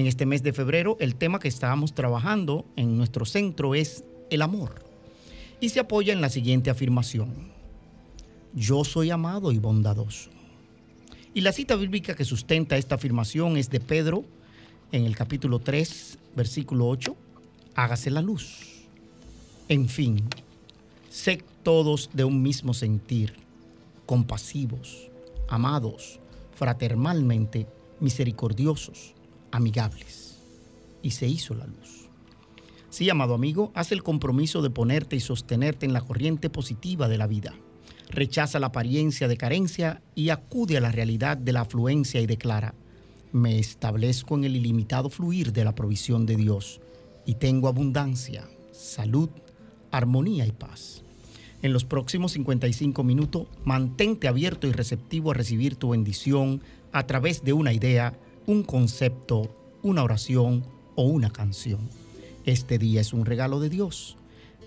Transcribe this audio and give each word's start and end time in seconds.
En 0.00 0.06
este 0.06 0.24
mes 0.24 0.42
de 0.42 0.54
febrero, 0.54 0.96
el 0.98 1.14
tema 1.14 1.40
que 1.40 1.48
estábamos 1.48 1.92
trabajando 1.92 2.64
en 2.74 2.96
nuestro 2.96 3.26
centro 3.26 3.74
es 3.74 4.02
el 4.30 4.40
amor. 4.40 4.82
Y 5.60 5.68
se 5.68 5.78
apoya 5.78 6.14
en 6.14 6.22
la 6.22 6.30
siguiente 6.30 6.70
afirmación. 6.70 7.34
Yo 8.54 8.82
soy 8.84 9.10
amado 9.10 9.52
y 9.52 9.58
bondadoso. 9.58 10.30
Y 11.34 11.42
la 11.42 11.52
cita 11.52 11.76
bíblica 11.76 12.14
que 12.14 12.24
sustenta 12.24 12.78
esta 12.78 12.94
afirmación 12.94 13.58
es 13.58 13.68
de 13.68 13.78
Pedro 13.78 14.24
en 14.90 15.04
el 15.04 15.14
capítulo 15.14 15.58
3, 15.58 16.18
versículo 16.34 16.88
8. 16.88 17.14
Hágase 17.74 18.10
la 18.10 18.22
luz. 18.22 18.86
En 19.68 19.86
fin, 19.86 20.24
sé 21.10 21.44
todos 21.62 22.08
de 22.14 22.24
un 22.24 22.40
mismo 22.40 22.72
sentir, 22.72 23.34
compasivos, 24.06 25.10
amados, 25.46 26.20
fraternalmente, 26.54 27.66
misericordiosos 28.00 29.12
amigables. 29.50 30.38
Y 31.02 31.12
se 31.12 31.26
hizo 31.26 31.54
la 31.54 31.66
luz. 31.66 32.08
Sí, 32.90 33.08
amado 33.08 33.34
amigo, 33.34 33.70
haz 33.74 33.92
el 33.92 34.02
compromiso 34.02 34.62
de 34.62 34.70
ponerte 34.70 35.16
y 35.16 35.20
sostenerte 35.20 35.86
en 35.86 35.92
la 35.92 36.00
corriente 36.00 36.50
positiva 36.50 37.08
de 37.08 37.18
la 37.18 37.26
vida. 37.26 37.54
Rechaza 38.08 38.58
la 38.58 38.68
apariencia 38.68 39.28
de 39.28 39.36
carencia 39.36 40.02
y 40.16 40.30
acude 40.30 40.76
a 40.76 40.80
la 40.80 40.90
realidad 40.90 41.36
de 41.36 41.52
la 41.52 41.60
afluencia 41.60 42.20
y 42.20 42.26
declara, 42.26 42.74
me 43.32 43.58
establezco 43.60 44.34
en 44.34 44.44
el 44.44 44.56
ilimitado 44.56 45.08
fluir 45.08 45.52
de 45.52 45.64
la 45.64 45.74
provisión 45.74 46.26
de 46.26 46.34
Dios 46.34 46.80
y 47.24 47.36
tengo 47.36 47.68
abundancia, 47.68 48.48
salud, 48.72 49.30
armonía 49.92 50.46
y 50.46 50.52
paz. 50.52 51.04
En 51.62 51.72
los 51.72 51.84
próximos 51.84 52.32
55 52.32 53.04
minutos, 53.04 53.46
mantente 53.64 54.26
abierto 54.26 54.66
y 54.66 54.72
receptivo 54.72 55.30
a 55.30 55.34
recibir 55.34 55.76
tu 55.76 55.90
bendición 55.90 56.62
a 56.90 57.06
través 57.06 57.44
de 57.44 57.52
una 57.52 57.72
idea, 57.72 58.18
un 58.46 58.62
concepto, 58.62 59.54
una 59.82 60.02
oración 60.02 60.64
o 60.94 61.04
una 61.04 61.30
canción. 61.30 61.80
Este 62.44 62.78
día 62.78 63.00
es 63.00 63.12
un 63.12 63.24
regalo 63.24 63.60
de 63.60 63.68
Dios. 63.68 64.16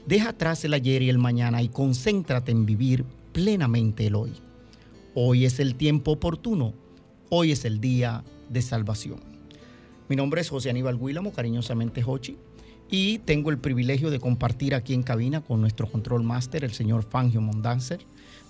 Deja 0.05 0.29
atrás 0.29 0.63
el 0.66 0.73
ayer 0.73 1.01
y 1.01 1.09
el 1.09 1.17
mañana 1.17 1.61
y 1.61 1.69
concéntrate 1.69 2.51
en 2.51 2.66
vivir 2.66 3.06
plenamente 3.31 4.07
el 4.07 4.16
hoy. 4.16 4.34
Hoy 5.16 5.45
es 5.45 5.59
el 5.59 5.75
tiempo 5.75 6.11
oportuno. 6.11 6.73
Hoy 7.29 7.51
es 7.51 7.66
el 7.66 7.79
día 7.79 8.23
de 8.50 8.61
salvación. 8.61 9.19
Mi 10.09 10.16
nombre 10.16 10.41
es 10.41 10.50
José 10.50 10.69
Aníbal 10.69 11.00
Guílamo, 11.00 11.31
cariñosamente 11.31 12.03
Hochi, 12.05 12.38
y 12.91 13.19
tengo 13.19 13.50
el 13.50 13.57
privilegio 13.57 14.11
de 14.11 14.19
compartir 14.19 14.75
aquí 14.75 14.94
en 14.94 15.01
cabina 15.01 15.41
con 15.41 15.61
nuestro 15.61 15.90
control 15.90 16.23
master, 16.23 16.63
el 16.63 16.73
señor 16.73 17.03
Fangio 17.03 17.41
Mondanzer, 17.41 18.01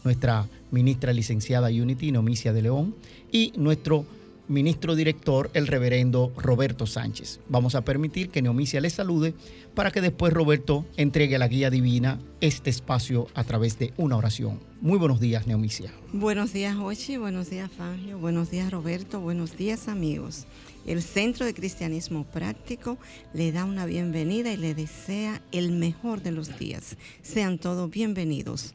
nuestra 0.03 0.47
ministra 0.71 1.13
licenciada 1.13 1.69
Unity, 1.69 2.11
Nomicia 2.11 2.51
de 2.51 2.63
León, 2.63 2.95
y 3.31 3.53
nuestro 3.55 4.05
ministro 4.47 4.95
director, 4.95 5.49
el 5.53 5.67
reverendo 5.67 6.31
Roberto 6.35 6.85
Sánchez. 6.85 7.39
Vamos 7.47 7.75
a 7.75 7.83
permitir 7.83 8.29
que 8.29 8.41
Neomicia 8.41 8.81
le 8.81 8.89
salude 8.89 9.33
para 9.73 9.91
que 9.91 10.01
después 10.01 10.33
Roberto 10.33 10.85
entregue 10.97 11.35
a 11.35 11.39
la 11.39 11.47
guía 11.47 11.69
divina 11.69 12.19
este 12.41 12.69
espacio 12.69 13.27
a 13.33 13.43
través 13.43 13.79
de 13.79 13.93
una 13.97 14.17
oración. 14.17 14.59
Muy 14.81 14.97
buenos 14.97 15.19
días, 15.19 15.47
Neomicia. 15.47 15.91
Buenos 16.11 16.53
días, 16.53 16.75
Ochi. 16.77 17.17
Buenos 17.17 17.49
días, 17.49 17.71
Fangio. 17.71 18.19
Buenos 18.19 18.51
días, 18.51 18.69
Roberto. 18.71 19.21
Buenos 19.21 19.55
días, 19.57 19.87
amigos. 19.87 20.45
El 20.85 21.01
Centro 21.01 21.45
de 21.45 21.53
Cristianismo 21.53 22.25
Práctico 22.25 22.97
le 23.33 23.53
da 23.53 23.63
una 23.63 23.85
bienvenida 23.85 24.51
y 24.51 24.57
le 24.57 24.75
desea 24.75 25.41
el 25.53 25.71
mejor 25.71 26.21
de 26.21 26.31
los 26.31 26.59
días. 26.59 26.97
Sean 27.21 27.57
todos 27.57 27.89
bienvenidos. 27.89 28.73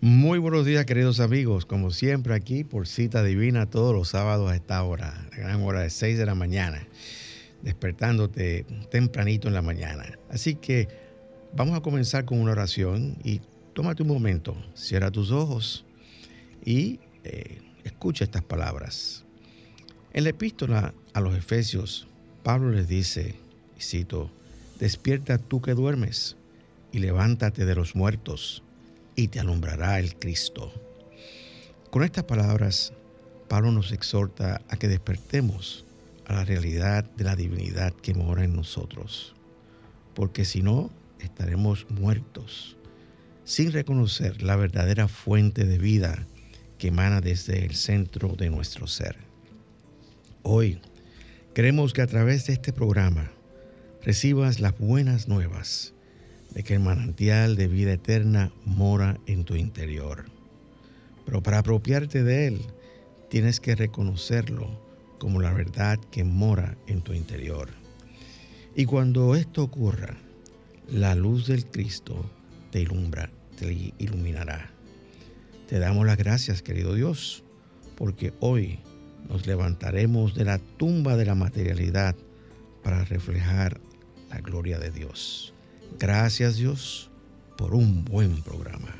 Muy 0.00 0.38
buenos 0.38 0.66
días, 0.66 0.84
queridos 0.84 1.20
amigos. 1.20 1.64
Como 1.64 1.90
siempre, 1.90 2.34
aquí 2.34 2.62
por 2.62 2.86
cita 2.86 3.22
divina 3.22 3.70
todos 3.70 3.94
los 3.94 4.08
sábados 4.08 4.50
a 4.50 4.56
esta 4.56 4.82
hora, 4.82 5.26
la 5.30 5.36
gran 5.38 5.62
hora 5.62 5.80
de 5.80 5.88
6 5.88 6.18
de 6.18 6.26
la 6.26 6.34
mañana, 6.34 6.86
despertándote 7.62 8.66
tempranito 8.90 9.48
en 9.48 9.54
la 9.54 9.62
mañana. 9.62 10.18
Así 10.28 10.56
que 10.56 10.88
vamos 11.56 11.76
a 11.76 11.80
comenzar 11.80 12.26
con 12.26 12.38
una 12.38 12.52
oración 12.52 13.16
y 13.24 13.40
tómate 13.72 14.02
un 14.02 14.08
momento, 14.08 14.54
cierra 14.74 15.10
tus 15.10 15.30
ojos 15.30 15.86
y 16.64 17.00
eh, 17.22 17.62
escucha 17.84 18.24
estas 18.24 18.42
palabras. 18.42 19.24
En 20.12 20.24
la 20.24 20.30
epístola 20.30 20.92
a 21.14 21.20
los 21.20 21.34
Efesios, 21.34 22.08
Pablo 22.42 22.70
les 22.70 22.88
dice, 22.88 23.36
y 23.78 23.82
cito, 23.82 24.30
despierta 24.78 25.38
tú 25.38 25.62
que 25.62 25.72
duermes 25.72 26.36
y 26.92 26.98
levántate 26.98 27.64
de 27.64 27.74
los 27.74 27.96
muertos 27.96 28.63
y 29.16 29.28
te 29.28 29.40
alumbrará 29.40 29.98
el 29.98 30.16
Cristo. 30.16 30.72
Con 31.90 32.02
estas 32.02 32.24
palabras, 32.24 32.92
Pablo 33.48 33.70
nos 33.70 33.92
exhorta 33.92 34.62
a 34.68 34.76
que 34.76 34.88
despertemos 34.88 35.84
a 36.26 36.34
la 36.34 36.44
realidad 36.44 37.04
de 37.04 37.24
la 37.24 37.36
divinidad 37.36 37.92
que 37.92 38.14
mora 38.14 38.44
en 38.44 38.56
nosotros, 38.56 39.34
porque 40.14 40.44
si 40.44 40.62
no, 40.62 40.90
estaremos 41.20 41.86
muertos, 41.90 42.76
sin 43.44 43.72
reconocer 43.72 44.42
la 44.42 44.56
verdadera 44.56 45.06
fuente 45.08 45.64
de 45.64 45.78
vida 45.78 46.26
que 46.78 46.88
emana 46.88 47.20
desde 47.20 47.64
el 47.64 47.74
centro 47.74 48.30
de 48.36 48.50
nuestro 48.50 48.86
ser. 48.86 49.16
Hoy, 50.42 50.80
queremos 51.54 51.92
que 51.92 52.02
a 52.02 52.06
través 52.06 52.46
de 52.46 52.54
este 52.54 52.72
programa 52.72 53.30
recibas 54.02 54.60
las 54.60 54.76
buenas 54.78 55.28
nuevas 55.28 55.93
de 56.54 56.62
que 56.62 56.74
el 56.74 56.80
manantial 56.80 57.56
de 57.56 57.68
vida 57.68 57.92
eterna 57.92 58.52
mora 58.64 59.18
en 59.26 59.44
tu 59.44 59.56
interior. 59.56 60.24
Pero 61.26 61.42
para 61.42 61.58
apropiarte 61.58 62.22
de 62.22 62.46
él, 62.46 62.60
tienes 63.28 63.60
que 63.60 63.74
reconocerlo 63.74 64.68
como 65.18 65.40
la 65.40 65.52
verdad 65.52 65.98
que 66.10 66.22
mora 66.22 66.76
en 66.86 67.02
tu 67.02 67.12
interior. 67.12 67.70
Y 68.76 68.84
cuando 68.84 69.34
esto 69.34 69.64
ocurra, 69.64 70.16
la 70.88 71.14
luz 71.14 71.46
del 71.46 71.64
Cristo 71.66 72.30
te 72.70 72.80
ilumbra, 72.80 73.30
te 73.56 73.92
iluminará. 73.98 74.70
Te 75.68 75.78
damos 75.78 76.06
las 76.06 76.18
gracias, 76.18 76.62
querido 76.62 76.94
Dios, 76.94 77.42
porque 77.96 78.32
hoy 78.40 78.80
nos 79.28 79.46
levantaremos 79.46 80.34
de 80.34 80.44
la 80.44 80.58
tumba 80.58 81.16
de 81.16 81.24
la 81.24 81.34
materialidad 81.34 82.14
para 82.82 83.04
reflejar 83.04 83.80
la 84.28 84.40
gloria 84.40 84.78
de 84.78 84.90
Dios. 84.90 85.53
Gracias 85.98 86.56
Dios 86.56 87.10
por 87.56 87.74
un 87.74 88.04
buen 88.04 88.42
programa. 88.42 88.94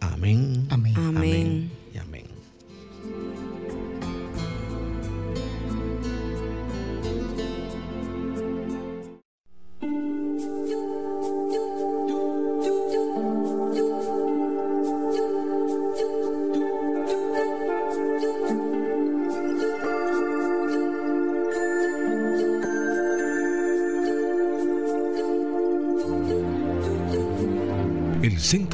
Amén. 0.00 0.66
Amén. 0.70 0.94
Amén. 0.96 1.70
y 1.92 1.98
amén. 1.98 2.24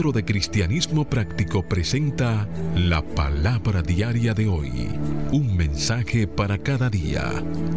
Centro 0.03 0.21
de 0.21 0.25
Cristianismo 0.25 1.05
Práctico 1.05 1.63
presenta 1.63 2.49
la 2.75 3.03
palabra 3.03 3.83
diaria 3.83 4.35
de 4.35 4.49
hoy. 4.49 4.89
Un 5.31 5.57
mensaje 5.57 6.27
para 6.27 6.59
cada 6.59 6.91
día. 6.91 7.31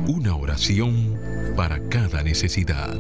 Una 0.07 0.35
oración 0.35 1.19
para 1.55 1.87
cada 1.87 2.23
necesidad. 2.23 2.99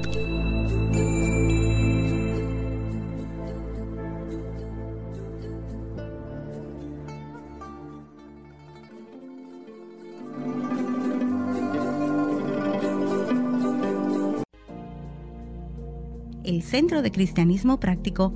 El 16.43 16.61
Centro 16.61 17.01
de 17.01 17.09
Cristianismo 17.09 17.79
Práctico 17.79 18.35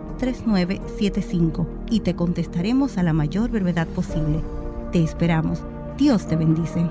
3975 0.21 1.67
y 1.89 2.01
te 2.01 2.15
contestaremos 2.15 2.99
a 2.99 3.03
la 3.03 3.11
mayor 3.11 3.49
brevedad 3.49 3.87
posible. 3.87 4.39
Te 4.91 5.03
esperamos. 5.03 5.63
Dios 5.97 6.27
te 6.27 6.35
bendice. 6.35 6.85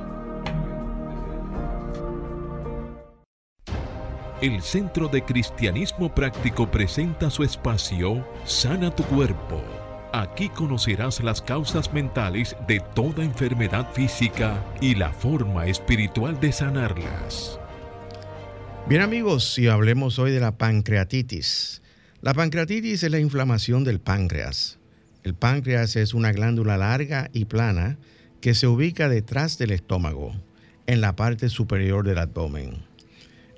El 4.42 4.60
Centro 4.62 5.06
de 5.06 5.22
Cristianismo 5.22 6.12
Práctico 6.12 6.68
presenta 6.68 7.30
su 7.30 7.44
espacio 7.44 8.26
Sana 8.44 8.90
tu 8.90 9.04
Cuerpo. 9.04 9.62
Aquí 10.12 10.48
conocerás 10.48 11.22
las 11.22 11.40
causas 11.40 11.92
mentales 11.92 12.56
de 12.66 12.80
toda 12.96 13.22
enfermedad 13.22 13.92
física 13.92 14.64
y 14.80 14.96
la 14.96 15.10
forma 15.10 15.66
espiritual 15.66 16.40
de 16.40 16.50
sanarlas. 16.50 17.60
Bien 18.88 19.02
amigos, 19.02 19.52
si 19.52 19.68
hablemos 19.68 20.18
hoy 20.18 20.32
de 20.32 20.40
la 20.40 20.58
pancreatitis. 20.58 21.80
La 22.22 22.34
pancreatitis 22.34 23.02
es 23.02 23.10
la 23.10 23.18
inflamación 23.18 23.82
del 23.82 23.98
páncreas. 23.98 24.78
El 25.22 25.32
páncreas 25.34 25.96
es 25.96 26.12
una 26.12 26.32
glándula 26.32 26.76
larga 26.76 27.30
y 27.32 27.46
plana 27.46 27.96
que 28.42 28.52
se 28.54 28.66
ubica 28.66 29.08
detrás 29.08 29.56
del 29.56 29.70
estómago, 29.70 30.34
en 30.86 31.00
la 31.00 31.16
parte 31.16 31.48
superior 31.48 32.06
del 32.06 32.18
abdomen. 32.18 32.74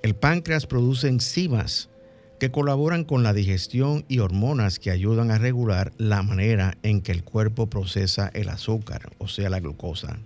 El 0.04 0.14
páncreas 0.14 0.66
produce 0.66 1.08
enzimas 1.08 1.90
que 2.38 2.52
colaboran 2.52 3.02
con 3.02 3.24
la 3.24 3.32
digestión 3.32 4.04
y 4.06 4.20
hormonas 4.20 4.78
que 4.78 4.92
ayudan 4.92 5.32
a 5.32 5.38
regular 5.38 5.92
la 5.98 6.22
manera 6.22 6.78
en 6.84 7.00
que 7.02 7.10
el 7.10 7.24
cuerpo 7.24 7.68
procesa 7.68 8.30
el 8.32 8.48
azúcar, 8.48 9.10
o 9.18 9.26
sea, 9.26 9.50
la 9.50 9.58
glucosa. 9.58 10.20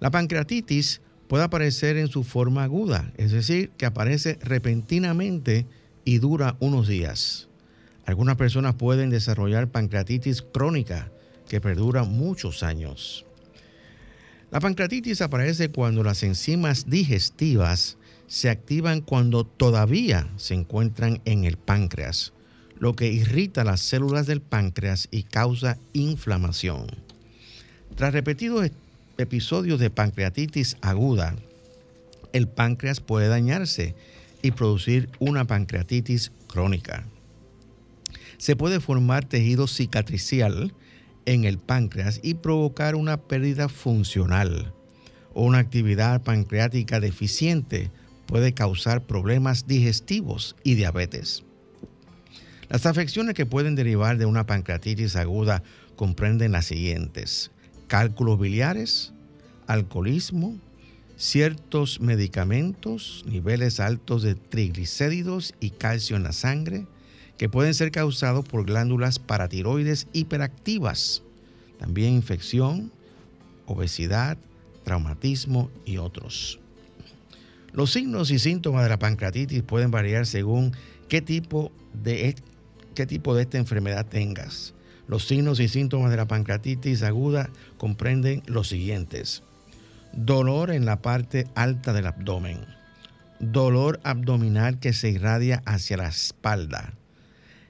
La 0.00 0.10
pancreatitis 0.10 1.02
puede 1.28 1.44
aparecer 1.44 1.98
en 1.98 2.08
su 2.08 2.24
forma 2.24 2.64
aguda, 2.64 3.12
es 3.18 3.32
decir, 3.32 3.70
que 3.76 3.84
aparece 3.84 4.38
repentinamente 4.40 5.66
y 6.04 6.18
dura 6.18 6.56
unos 6.60 6.88
días. 6.88 7.48
Algunas 8.06 8.36
personas 8.36 8.74
pueden 8.74 9.10
desarrollar 9.10 9.68
pancreatitis 9.68 10.42
crónica 10.42 11.10
que 11.48 11.60
perdura 11.60 12.04
muchos 12.04 12.62
años. 12.62 13.24
La 14.50 14.60
pancreatitis 14.60 15.20
aparece 15.20 15.70
cuando 15.70 16.04
las 16.04 16.22
enzimas 16.22 16.88
digestivas 16.88 17.96
se 18.26 18.50
activan 18.50 19.00
cuando 19.00 19.44
todavía 19.44 20.28
se 20.36 20.54
encuentran 20.54 21.20
en 21.24 21.44
el 21.44 21.56
páncreas, 21.56 22.32
lo 22.78 22.94
que 22.94 23.10
irrita 23.12 23.64
las 23.64 23.80
células 23.80 24.26
del 24.26 24.40
páncreas 24.40 25.08
y 25.10 25.24
causa 25.24 25.78
inflamación. 25.92 26.86
Tras 27.96 28.12
repetidos 28.12 28.70
episodios 29.18 29.80
de 29.80 29.90
pancreatitis 29.90 30.76
aguda, 30.80 31.36
el 32.32 32.48
páncreas 32.48 33.00
puede 33.00 33.28
dañarse 33.28 33.94
y 34.44 34.52
producir 34.52 35.10
una 35.18 35.46
pancreatitis 35.46 36.30
crónica. 36.46 37.04
Se 38.38 38.54
puede 38.54 38.78
formar 38.78 39.24
tejido 39.24 39.66
cicatricial 39.66 40.74
en 41.26 41.44
el 41.44 41.58
páncreas 41.58 42.20
y 42.22 42.34
provocar 42.34 42.94
una 42.94 43.16
pérdida 43.16 43.68
funcional 43.68 44.72
una 45.34 45.58
actividad 45.58 46.22
pancreática 46.22 47.00
deficiente 47.00 47.90
puede 48.26 48.54
causar 48.54 49.02
problemas 49.02 49.66
digestivos 49.66 50.56
y 50.62 50.74
diabetes. 50.74 51.42
Las 52.68 52.86
afecciones 52.86 53.34
que 53.34 53.44
pueden 53.44 53.74
derivar 53.74 54.16
de 54.16 54.26
una 54.26 54.46
pancreatitis 54.46 55.16
aguda 55.16 55.62
comprenden 55.96 56.52
las 56.52 56.66
siguientes: 56.66 57.50
cálculos 57.88 58.38
biliares, 58.38 59.12
alcoholismo, 59.66 60.58
ciertos 61.24 62.00
medicamentos, 62.00 63.24
niveles 63.26 63.80
altos 63.80 64.22
de 64.22 64.34
triglicéridos 64.34 65.54
y 65.58 65.70
calcio 65.70 66.16
en 66.16 66.22
la 66.22 66.32
sangre, 66.32 66.86
que 67.38 67.48
pueden 67.48 67.72
ser 67.72 67.90
causados 67.90 68.46
por 68.46 68.66
glándulas 68.66 69.18
paratiroides 69.18 70.06
hiperactivas, 70.12 71.22
también 71.78 72.12
infección, 72.12 72.92
obesidad, 73.64 74.36
traumatismo 74.84 75.70
y 75.86 75.96
otros. 75.96 76.60
Los 77.72 77.92
signos 77.92 78.30
y 78.30 78.38
síntomas 78.38 78.82
de 78.82 78.90
la 78.90 78.98
pancreatitis 78.98 79.62
pueden 79.62 79.90
variar 79.90 80.26
según 80.26 80.72
qué 81.08 81.22
tipo 81.22 81.72
de, 82.04 82.36
qué 82.94 83.06
tipo 83.06 83.34
de 83.34 83.44
esta 83.44 83.56
enfermedad 83.56 84.06
tengas. 84.06 84.74
Los 85.08 85.26
signos 85.26 85.58
y 85.58 85.68
síntomas 85.68 86.10
de 86.10 86.18
la 86.18 86.28
pancreatitis 86.28 87.02
aguda 87.02 87.48
comprenden 87.78 88.42
los 88.46 88.68
siguientes 88.68 89.42
dolor 90.16 90.70
en 90.70 90.84
la 90.84 91.02
parte 91.02 91.46
alta 91.54 91.92
del 91.92 92.06
abdomen, 92.06 92.60
dolor 93.40 94.00
abdominal 94.04 94.78
que 94.78 94.92
se 94.92 95.10
irradia 95.10 95.62
hacia 95.66 95.96
la 95.96 96.08
espalda, 96.08 96.94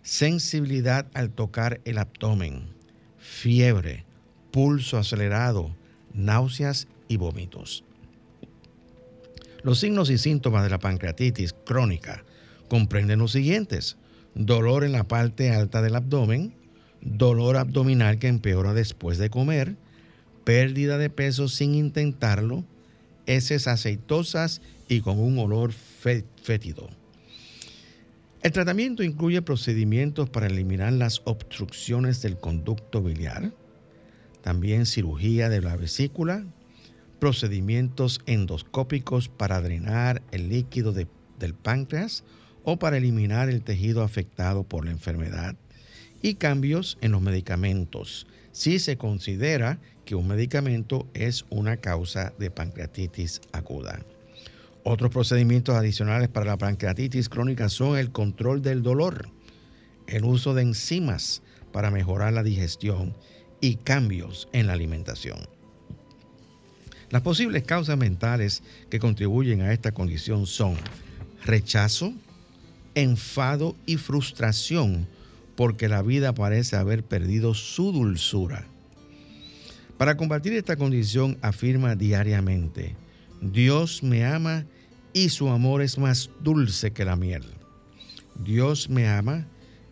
sensibilidad 0.02 1.06
al 1.14 1.30
tocar 1.30 1.80
el 1.84 1.98
abdomen, 1.98 2.68
fiebre, 3.18 4.04
pulso 4.50 4.98
acelerado, 4.98 5.74
náuseas 6.12 6.86
y 7.08 7.16
vómitos. 7.16 7.84
Los 9.62 9.80
signos 9.80 10.10
y 10.10 10.18
síntomas 10.18 10.62
de 10.64 10.70
la 10.70 10.78
pancreatitis 10.78 11.54
crónica 11.64 12.24
comprenden 12.68 13.20
los 13.20 13.32
siguientes. 13.32 13.96
Dolor 14.34 14.84
en 14.84 14.92
la 14.92 15.04
parte 15.04 15.50
alta 15.50 15.80
del 15.80 15.96
abdomen, 15.96 16.54
dolor 17.00 17.56
abdominal 17.56 18.18
que 18.18 18.28
empeora 18.28 18.74
después 18.74 19.16
de 19.16 19.30
comer, 19.30 19.76
pérdida 20.44 20.98
de 20.98 21.10
peso 21.10 21.48
sin 21.48 21.74
intentarlo, 21.74 22.64
heces 23.26 23.66
aceitosas 23.66 24.60
y 24.88 25.00
con 25.00 25.18
un 25.18 25.38
olor 25.38 25.72
fétido. 25.72 26.88
El 28.42 28.52
tratamiento 28.52 29.02
incluye 29.02 29.40
procedimientos 29.40 30.28
para 30.28 30.46
eliminar 30.46 30.92
las 30.92 31.22
obstrucciones 31.24 32.20
del 32.20 32.36
conducto 32.36 33.02
biliar, 33.02 33.52
también 34.42 34.84
cirugía 34.84 35.48
de 35.48 35.62
la 35.62 35.76
vesícula, 35.76 36.44
procedimientos 37.18 38.20
endoscópicos 38.26 39.30
para 39.30 39.62
drenar 39.62 40.20
el 40.30 40.50
líquido 40.50 40.92
del 40.92 41.54
páncreas 41.54 42.22
o 42.64 42.78
para 42.78 42.98
eliminar 42.98 43.48
el 43.48 43.62
tejido 43.62 44.02
afectado 44.02 44.64
por 44.64 44.84
la 44.84 44.90
enfermedad 44.90 45.56
y 46.20 46.34
cambios 46.34 46.98
en 47.00 47.12
los 47.12 47.22
medicamentos 47.22 48.26
si 48.54 48.78
se 48.78 48.96
considera 48.96 49.78
que 50.04 50.14
un 50.14 50.28
medicamento 50.28 51.06
es 51.14 51.44
una 51.50 51.78
causa 51.78 52.32
de 52.38 52.50
pancreatitis 52.50 53.40
aguda. 53.52 54.00
Otros 54.84 55.10
procedimientos 55.10 55.74
adicionales 55.74 56.28
para 56.28 56.46
la 56.46 56.58
pancreatitis 56.58 57.28
crónica 57.28 57.68
son 57.68 57.96
el 57.96 58.12
control 58.12 58.62
del 58.62 58.82
dolor, 58.82 59.28
el 60.06 60.24
uso 60.24 60.54
de 60.54 60.62
enzimas 60.62 61.42
para 61.72 61.90
mejorar 61.90 62.32
la 62.34 62.42
digestión 62.42 63.14
y 63.60 63.76
cambios 63.76 64.48
en 64.52 64.66
la 64.66 64.74
alimentación. 64.74 65.38
Las 67.10 67.22
posibles 67.22 67.62
causas 67.62 67.96
mentales 67.96 68.62
que 68.90 68.98
contribuyen 68.98 69.62
a 69.62 69.72
esta 69.72 69.92
condición 69.92 70.46
son 70.46 70.76
rechazo, 71.44 72.12
enfado 72.94 73.74
y 73.86 73.96
frustración 73.96 75.06
porque 75.56 75.88
la 75.88 76.02
vida 76.02 76.34
parece 76.34 76.76
haber 76.76 77.04
perdido 77.04 77.54
su 77.54 77.92
dulzura 77.92 78.66
para 79.98 80.16
combatir 80.16 80.52
esta 80.54 80.76
condición 80.76 81.38
afirma 81.42 81.94
diariamente, 81.94 82.96
Dios 83.40 84.02
me 84.02 84.24
ama 84.24 84.66
y 85.12 85.28
su 85.28 85.48
amor 85.48 85.82
es 85.82 85.98
más 85.98 86.30
dulce 86.40 86.92
que 86.92 87.04
la 87.04 87.16
miel. 87.16 87.44
Dios 88.44 88.90
me 88.90 89.08
ama 89.08 89.46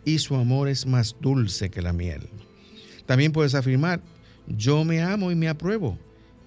y 0.05 0.19
su 0.19 0.35
amor 0.35 0.69
es 0.69 0.87
más 0.87 1.17
dulce 1.21 1.71
que 1.71 1.83
la 1.83 1.93
miel. 1.93 2.29
También 3.07 3.33
puedes 3.33 3.55
afirmar, 3.55 4.03
Yo 4.49 4.85
me 4.85 5.03
amo 5.03 5.31
y 5.31 5.37
me 5.37 5.49
apruebo 5.49 5.99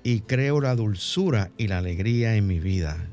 y 0.04 0.20
creo 0.20 0.60
la 0.60 0.76
dulzura 0.76 1.52
y 1.58 1.68
la 1.68 1.78
alegría 1.78 2.36
en 2.36 2.48
mi 2.48 2.60
vida. 2.60 3.10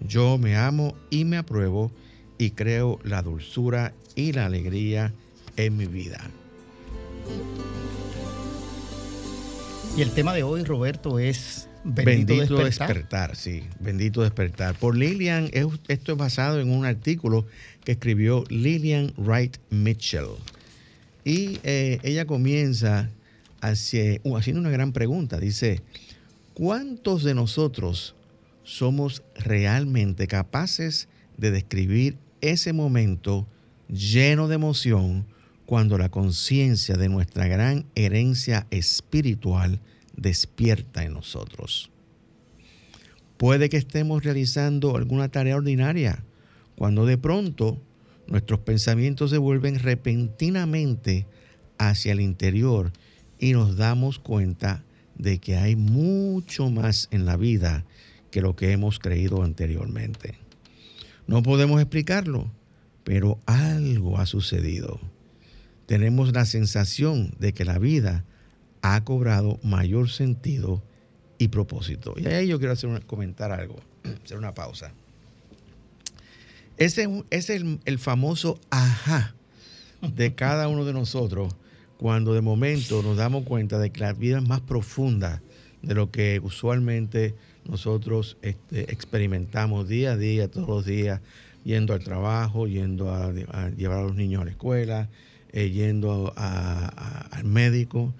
Yo 0.00 0.38
me 0.38 0.56
amo 0.56 0.96
y 1.10 1.24
me 1.24 1.36
apruebo 1.36 1.90
y 2.38 2.52
creo 2.52 2.98
la 3.04 3.22
dulzura 3.22 3.92
y 4.14 4.32
la 4.32 4.46
alegría 4.46 5.12
en 5.56 5.76
mi 5.76 5.86
vida. 5.86 6.30
Y 9.96 10.02
el 10.02 10.10
tema 10.12 10.34
de 10.34 10.42
hoy, 10.42 10.62
Roberto, 10.64 11.18
es 11.18 11.68
Bendito, 11.82 12.34
despertar. 12.34 12.88
despertar. 12.88 13.36
sí, 13.36 13.64
bendito 13.80 14.22
despertar. 14.22 14.74
Por 14.74 14.96
Lillian, 14.96 15.50
esto 15.88 16.12
es 16.12 16.18
basado 16.18 16.60
en 16.60 16.70
un 16.70 16.84
artículo 16.84 17.46
que 17.84 17.92
escribió 17.92 18.44
Lillian 18.48 19.12
Wright 19.16 19.56
Mitchell. 19.70 20.28
Y 21.24 21.58
eh, 21.62 21.98
ella 22.02 22.26
comienza 22.26 23.10
uh, 23.62 24.36
haciendo 24.36 24.60
una 24.60 24.70
gran 24.70 24.92
pregunta. 24.92 25.38
Dice, 25.38 25.82
¿cuántos 26.54 27.24
de 27.24 27.34
nosotros 27.34 28.14
somos 28.62 29.22
realmente 29.36 30.26
capaces 30.26 31.08
de 31.36 31.50
describir 31.50 32.16
ese 32.40 32.72
momento 32.72 33.46
lleno 33.88 34.48
de 34.48 34.54
emoción 34.54 35.26
cuando 35.70 35.98
la 35.98 36.08
conciencia 36.08 36.96
de 36.96 37.08
nuestra 37.08 37.46
gran 37.46 37.86
herencia 37.94 38.66
espiritual 38.72 39.78
despierta 40.16 41.04
en 41.04 41.12
nosotros. 41.12 41.92
Puede 43.36 43.68
que 43.68 43.76
estemos 43.76 44.24
realizando 44.24 44.96
alguna 44.96 45.28
tarea 45.28 45.54
ordinaria 45.54 46.24
cuando 46.74 47.06
de 47.06 47.18
pronto 47.18 47.80
nuestros 48.26 48.58
pensamientos 48.58 49.30
se 49.30 49.38
vuelven 49.38 49.78
repentinamente 49.78 51.28
hacia 51.78 52.14
el 52.14 52.20
interior 52.20 52.90
y 53.38 53.52
nos 53.52 53.76
damos 53.76 54.18
cuenta 54.18 54.82
de 55.14 55.38
que 55.38 55.56
hay 55.56 55.76
mucho 55.76 56.68
más 56.68 57.06
en 57.12 57.26
la 57.26 57.36
vida 57.36 57.84
que 58.32 58.42
lo 58.42 58.56
que 58.56 58.72
hemos 58.72 58.98
creído 58.98 59.44
anteriormente. 59.44 60.34
No 61.28 61.44
podemos 61.44 61.80
explicarlo, 61.80 62.50
pero 63.04 63.38
algo 63.46 64.18
ha 64.18 64.26
sucedido. 64.26 64.98
Tenemos 65.90 66.32
la 66.32 66.44
sensación 66.44 67.34
de 67.40 67.52
que 67.52 67.64
la 67.64 67.80
vida 67.80 68.24
ha 68.80 69.02
cobrado 69.02 69.58
mayor 69.64 70.08
sentido 70.08 70.84
y 71.36 71.48
propósito. 71.48 72.14
Y 72.16 72.28
ahí 72.28 72.46
yo 72.46 72.60
quiero 72.60 72.74
hacer 72.74 73.04
comentar 73.06 73.50
algo, 73.50 73.74
hacer 74.24 74.38
una 74.38 74.54
pausa. 74.54 74.92
Ese 76.76 77.24
es 77.30 77.50
el, 77.50 77.80
el 77.86 77.98
famoso 77.98 78.60
ajá 78.70 79.34
de 80.00 80.32
cada 80.36 80.68
uno 80.68 80.84
de 80.84 80.92
nosotros 80.92 81.56
cuando 81.98 82.34
de 82.34 82.40
momento 82.40 83.02
nos 83.02 83.16
damos 83.16 83.42
cuenta 83.42 83.80
de 83.80 83.90
que 83.90 83.98
la 83.98 84.12
vida 84.12 84.38
es 84.38 84.48
más 84.48 84.60
profunda 84.60 85.42
de 85.82 85.94
lo 85.96 86.12
que 86.12 86.38
usualmente 86.40 87.34
nosotros 87.68 88.36
este, 88.42 88.92
experimentamos 88.92 89.88
día 89.88 90.12
a 90.12 90.16
día, 90.16 90.46
todos 90.46 90.68
los 90.68 90.86
días, 90.86 91.20
yendo 91.64 91.94
al 91.94 92.04
trabajo, 92.04 92.68
yendo 92.68 93.12
a, 93.12 93.32
llevar 93.70 93.98
a 93.98 94.02
los 94.02 94.14
niños 94.14 94.42
a 94.42 94.44
la 94.44 94.52
escuela, 94.52 95.08
eh, 95.52 95.70
yendo 95.70 96.32
al 96.36 97.44
médico, 97.44 98.14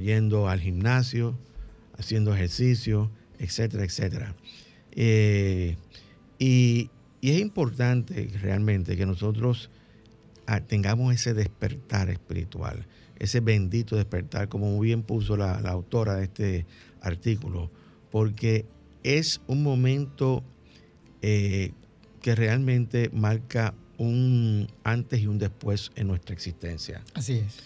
yendo 0.00 0.48
al 0.48 0.60
gimnasio, 0.60 1.36
haciendo 1.98 2.34
ejercicio, 2.34 3.10
etcétera, 3.38 3.84
etcétera. 3.84 4.34
Eh, 4.92 5.76
y, 6.38 6.90
es 7.22 7.40
importante 7.40 8.30
realmente 8.40 8.96
que 8.96 9.04
nosotros 9.04 9.68
ah, 10.46 10.60
tengamos 10.60 11.12
ese 11.12 11.34
despertar 11.34 12.08
espiritual, 12.08 12.86
ese 13.18 13.40
bendito 13.40 13.96
despertar, 13.96 14.48
como 14.48 14.70
muy 14.70 14.86
bien 14.86 15.02
puso 15.02 15.36
la, 15.36 15.54
autora 15.58 16.14
de 16.14 16.24
este 16.24 16.66
artículo, 17.00 17.68
porque 18.12 18.64
es 19.02 19.40
un 19.48 19.64
momento 19.64 20.44
eh, 21.20 21.72
que 22.22 22.36
realmente 22.36 23.10
marca 23.12 23.74
un 23.98 24.68
antes 24.84 25.20
y 25.20 25.26
un 25.26 25.38
después 25.38 25.92
en 25.96 26.08
nuestra 26.08 26.34
existencia. 26.34 27.02
Así 27.14 27.38
es 27.38 27.62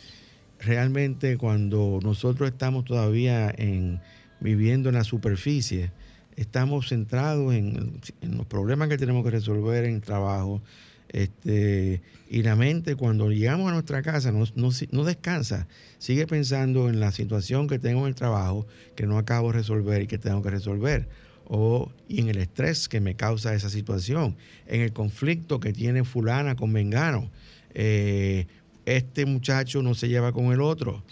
realmente 0.61 1.37
cuando 1.37 2.01
nosotros 2.03 2.51
estamos 2.51 2.85
todavía 2.85 3.53
en, 3.57 4.01
viviendo 4.41 4.89
en 4.89 4.95
la 4.95 5.05
superficie, 5.05 5.91
estamos 6.37 6.89
centrados 6.89 7.55
en, 7.55 8.01
los 8.23 8.47
problemas 8.47 8.89
que 8.89 8.99
tenemos 8.99 9.25
que 9.25 9.31
resolver 9.31 9.85
en 9.85 9.97
el 9.97 10.01
trabajo. 10.01 10.63
Este, 11.09 12.03
y 12.29 12.43
la 12.45 12.55
mente 12.55 12.95
cuando 12.95 13.31
llegamos 13.33 13.69
a 13.69 13.75
nuestra 13.75 14.01
casa 14.01 14.31
no, 14.31 14.45
no, 14.55 15.05
descansa, 15.05 15.67
sigue 15.99 16.29
pensando 16.29 16.89
en 16.89 17.01
la 17.01 17.11
situación 17.11 17.67
que 17.67 17.81
tengo 17.81 18.03
en 18.03 18.09
el 18.09 18.15
trabajo, 18.15 18.67
que 18.95 19.07
no 19.07 19.19
acabo 19.19 19.49
de 19.49 19.59
resolver 19.59 20.03
y 20.03 20.07
que 20.07 20.19
tengo 20.19 20.41
que 20.41 20.51
resolver. 20.51 21.09
O, 21.53 21.91
y 22.07 22.21
en 22.21 22.29
el 22.29 22.39
estrés 22.39 22.89
que 22.89 23.01
me 23.01 23.17
causa 23.17 23.55
esa 23.55 23.71
situación, 23.71 24.37
en 24.69 24.83
el 24.83 24.93
conflicto 24.93 25.59
que 25.59 25.73
tiene 25.73 26.05
fulana 26.05 26.55
con 26.55 26.71
Mengano, 26.71 27.29
eh, 27.75 28.47
este 28.87 29.27
muchacho 29.27 29.83
no 29.83 29.95
se 29.95 30.09
lleva 30.09 30.33
con 30.33 30.53
el 30.53 30.61
otro, 30.61 31.03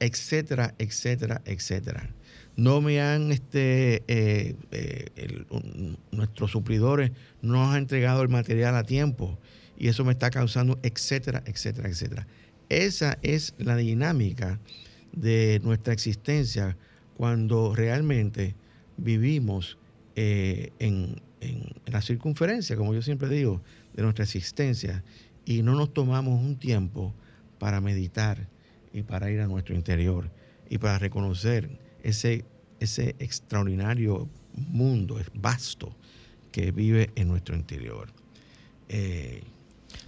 etcétera, 0.00 0.74
etcétera, 0.78 1.42
etcétera. 1.44 2.08
No 2.56 2.80
me 2.80 3.02
han, 3.02 3.32
este, 3.32 4.02
eh, 4.08 4.56
eh, 4.70 5.44
nuestros 6.10 6.52
suplidores 6.52 7.12
no 7.42 7.70
han 7.70 7.76
entregado 7.76 8.22
el 8.22 8.30
material 8.30 8.74
a 8.76 8.84
tiempo 8.84 9.38
y 9.78 9.88
eso 9.88 10.06
me 10.06 10.12
está 10.12 10.30
causando, 10.30 10.78
etcétera, 10.82 11.42
etcétera, 11.44 11.90
etcétera. 11.90 12.26
Esa 12.70 13.18
es 13.20 13.54
la 13.58 13.76
dinámica 13.76 14.58
de 15.12 15.60
nuestra 15.62 15.92
existencia 15.92 16.78
cuando 17.14 17.74
realmente 17.74 18.54
vivimos 18.96 19.78
eh, 20.16 20.72
en, 20.78 21.20
la 21.86 22.00
circunferencia, 22.00 22.76
como 22.76 22.94
yo 22.94 23.02
siempre 23.02 23.28
digo, 23.28 23.62
de 23.94 24.02
nuestra 24.02 24.24
existencia 24.24 25.02
y 25.44 25.62
no 25.62 25.74
nos 25.74 25.92
tomamos 25.92 26.40
un 26.40 26.56
tiempo 26.56 27.12
para 27.58 27.80
meditar 27.80 28.48
y 28.92 29.02
para 29.02 29.30
ir 29.30 29.40
a 29.40 29.48
nuestro 29.48 29.74
interior 29.74 30.30
y 30.70 30.78
para 30.78 30.98
reconocer 30.98 31.68
ese, 32.02 32.44
ese 32.78 33.16
extraordinario 33.18 34.28
mundo 34.54 35.18
vasto 35.34 35.94
que 36.52 36.70
vive 36.70 37.10
en 37.16 37.28
nuestro 37.28 37.56
interior. 37.56 38.08
Eh, 38.88 39.42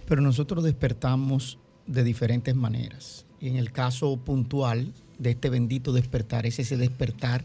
Pero 0.07 0.21
nosotros 0.21 0.63
despertamos 0.63 1.59
de 1.85 2.03
diferentes 2.03 2.55
maneras. 2.55 3.25
Y 3.41 3.49
en 3.49 3.57
el 3.57 3.71
caso 3.71 4.17
puntual 4.17 4.93
de 5.19 5.31
este 5.31 5.49
bendito 5.49 5.91
despertar, 5.91 6.45
es 6.45 6.59
ese 6.59 6.77
despertar 6.77 7.43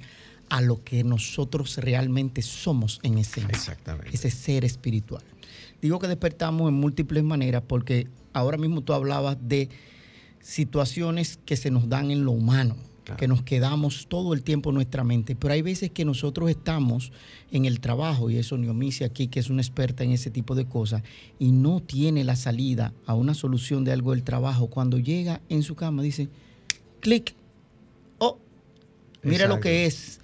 a 0.50 0.60
lo 0.60 0.84
que 0.84 1.02
nosotros 1.04 1.78
realmente 1.78 2.42
somos 2.42 3.00
en 3.02 3.18
ese 3.18 3.40
Exactamente. 3.42 4.10
ese 4.12 4.30
ser 4.30 4.64
espiritual. 4.64 5.22
Digo 5.80 5.98
que 5.98 6.08
despertamos 6.08 6.68
en 6.68 6.74
múltiples 6.74 7.24
maneras 7.24 7.62
porque 7.66 8.08
ahora 8.32 8.58
mismo 8.58 8.82
tú 8.82 8.92
hablabas 8.92 9.38
de 9.40 9.70
situaciones 10.40 11.38
que 11.44 11.56
se 11.56 11.70
nos 11.70 11.88
dan 11.88 12.10
en 12.10 12.24
lo 12.24 12.32
humano, 12.32 12.76
que 13.16 13.28
nos 13.28 13.42
quedamos 13.42 14.06
todo 14.08 14.34
el 14.34 14.42
tiempo 14.42 14.70
en 14.70 14.74
nuestra 14.74 15.04
mente, 15.04 15.34
pero 15.34 15.54
hay 15.54 15.62
veces 15.62 15.90
que 15.90 16.04
nosotros 16.04 16.48
estamos 16.48 17.12
en 17.50 17.64
el 17.64 17.80
trabajo, 17.80 18.30
y 18.30 18.36
eso 18.36 18.56
Niomicia 18.56 19.06
aquí, 19.06 19.26
que 19.26 19.40
es 19.40 19.50
una 19.50 19.62
experta 19.62 20.04
en 20.04 20.12
ese 20.12 20.30
tipo 20.30 20.54
de 20.54 20.66
cosas, 20.66 21.02
y 21.38 21.50
no 21.50 21.80
tiene 21.80 22.22
la 22.22 22.36
salida 22.36 22.92
a 23.06 23.14
una 23.14 23.34
solución 23.34 23.84
de 23.84 23.92
algo 23.92 24.12
del 24.12 24.22
trabajo, 24.22 24.68
cuando 24.68 24.98
llega 24.98 25.40
en 25.48 25.62
su 25.62 25.74
cama 25.74 26.02
dice, 26.02 26.28
clic, 27.00 27.34
oh, 28.18 28.38
mira 29.22 29.48
lo 29.48 29.58
que 29.58 29.86
es. 29.86 30.19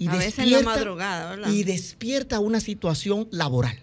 Y 0.00 0.08
a 0.08 0.12
veces 0.12 0.40
en 0.40 0.50
la 0.50 0.62
madrugada, 0.62 1.30
¿verdad? 1.30 1.52
Y 1.52 1.62
despierta 1.62 2.40
una 2.40 2.58
situación 2.58 3.28
laboral 3.30 3.78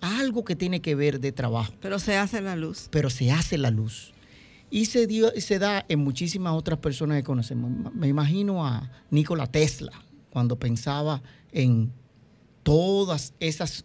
algo 0.00 0.44
que 0.44 0.56
tiene 0.56 0.80
que 0.80 0.94
ver 0.94 1.20
de 1.20 1.32
trabajo. 1.32 1.72
Pero 1.80 1.98
se 1.98 2.16
hace 2.16 2.40
la 2.40 2.56
luz. 2.56 2.88
Pero 2.90 3.10
se 3.10 3.30
hace 3.30 3.58
la 3.58 3.70
luz. 3.70 4.12
Y 4.70 4.86
se, 4.86 5.06
dio, 5.06 5.30
se 5.40 5.58
da 5.58 5.84
en 5.88 6.00
muchísimas 6.00 6.54
otras 6.54 6.78
personas 6.78 7.18
que 7.18 7.24
conocemos. 7.24 7.92
Me 7.94 8.08
imagino 8.08 8.66
a 8.66 8.90
Nikola 9.10 9.46
Tesla, 9.46 9.92
cuando 10.30 10.58
pensaba 10.58 11.22
en 11.52 11.92
todas 12.62 13.32
esas 13.38 13.84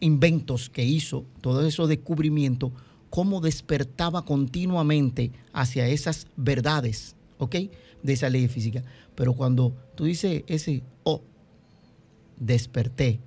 inventos 0.00 0.70
que 0.70 0.84
hizo, 0.84 1.26
todos 1.40 1.66
esos 1.66 1.88
descubrimientos, 1.88 2.72
cómo 3.10 3.40
despertaba 3.40 4.24
continuamente 4.24 5.32
hacia 5.52 5.86
esas 5.88 6.26
verdades, 6.36 7.14
¿ok? 7.38 7.56
De 8.06 8.12
esa 8.12 8.30
ley 8.30 8.46
física. 8.48 8.82
Pero 9.14 9.34
cuando 9.34 9.76
tú 9.96 10.04
dices 10.04 10.44
ese, 10.46 10.82
oh, 11.02 11.22
desperté 12.38 13.20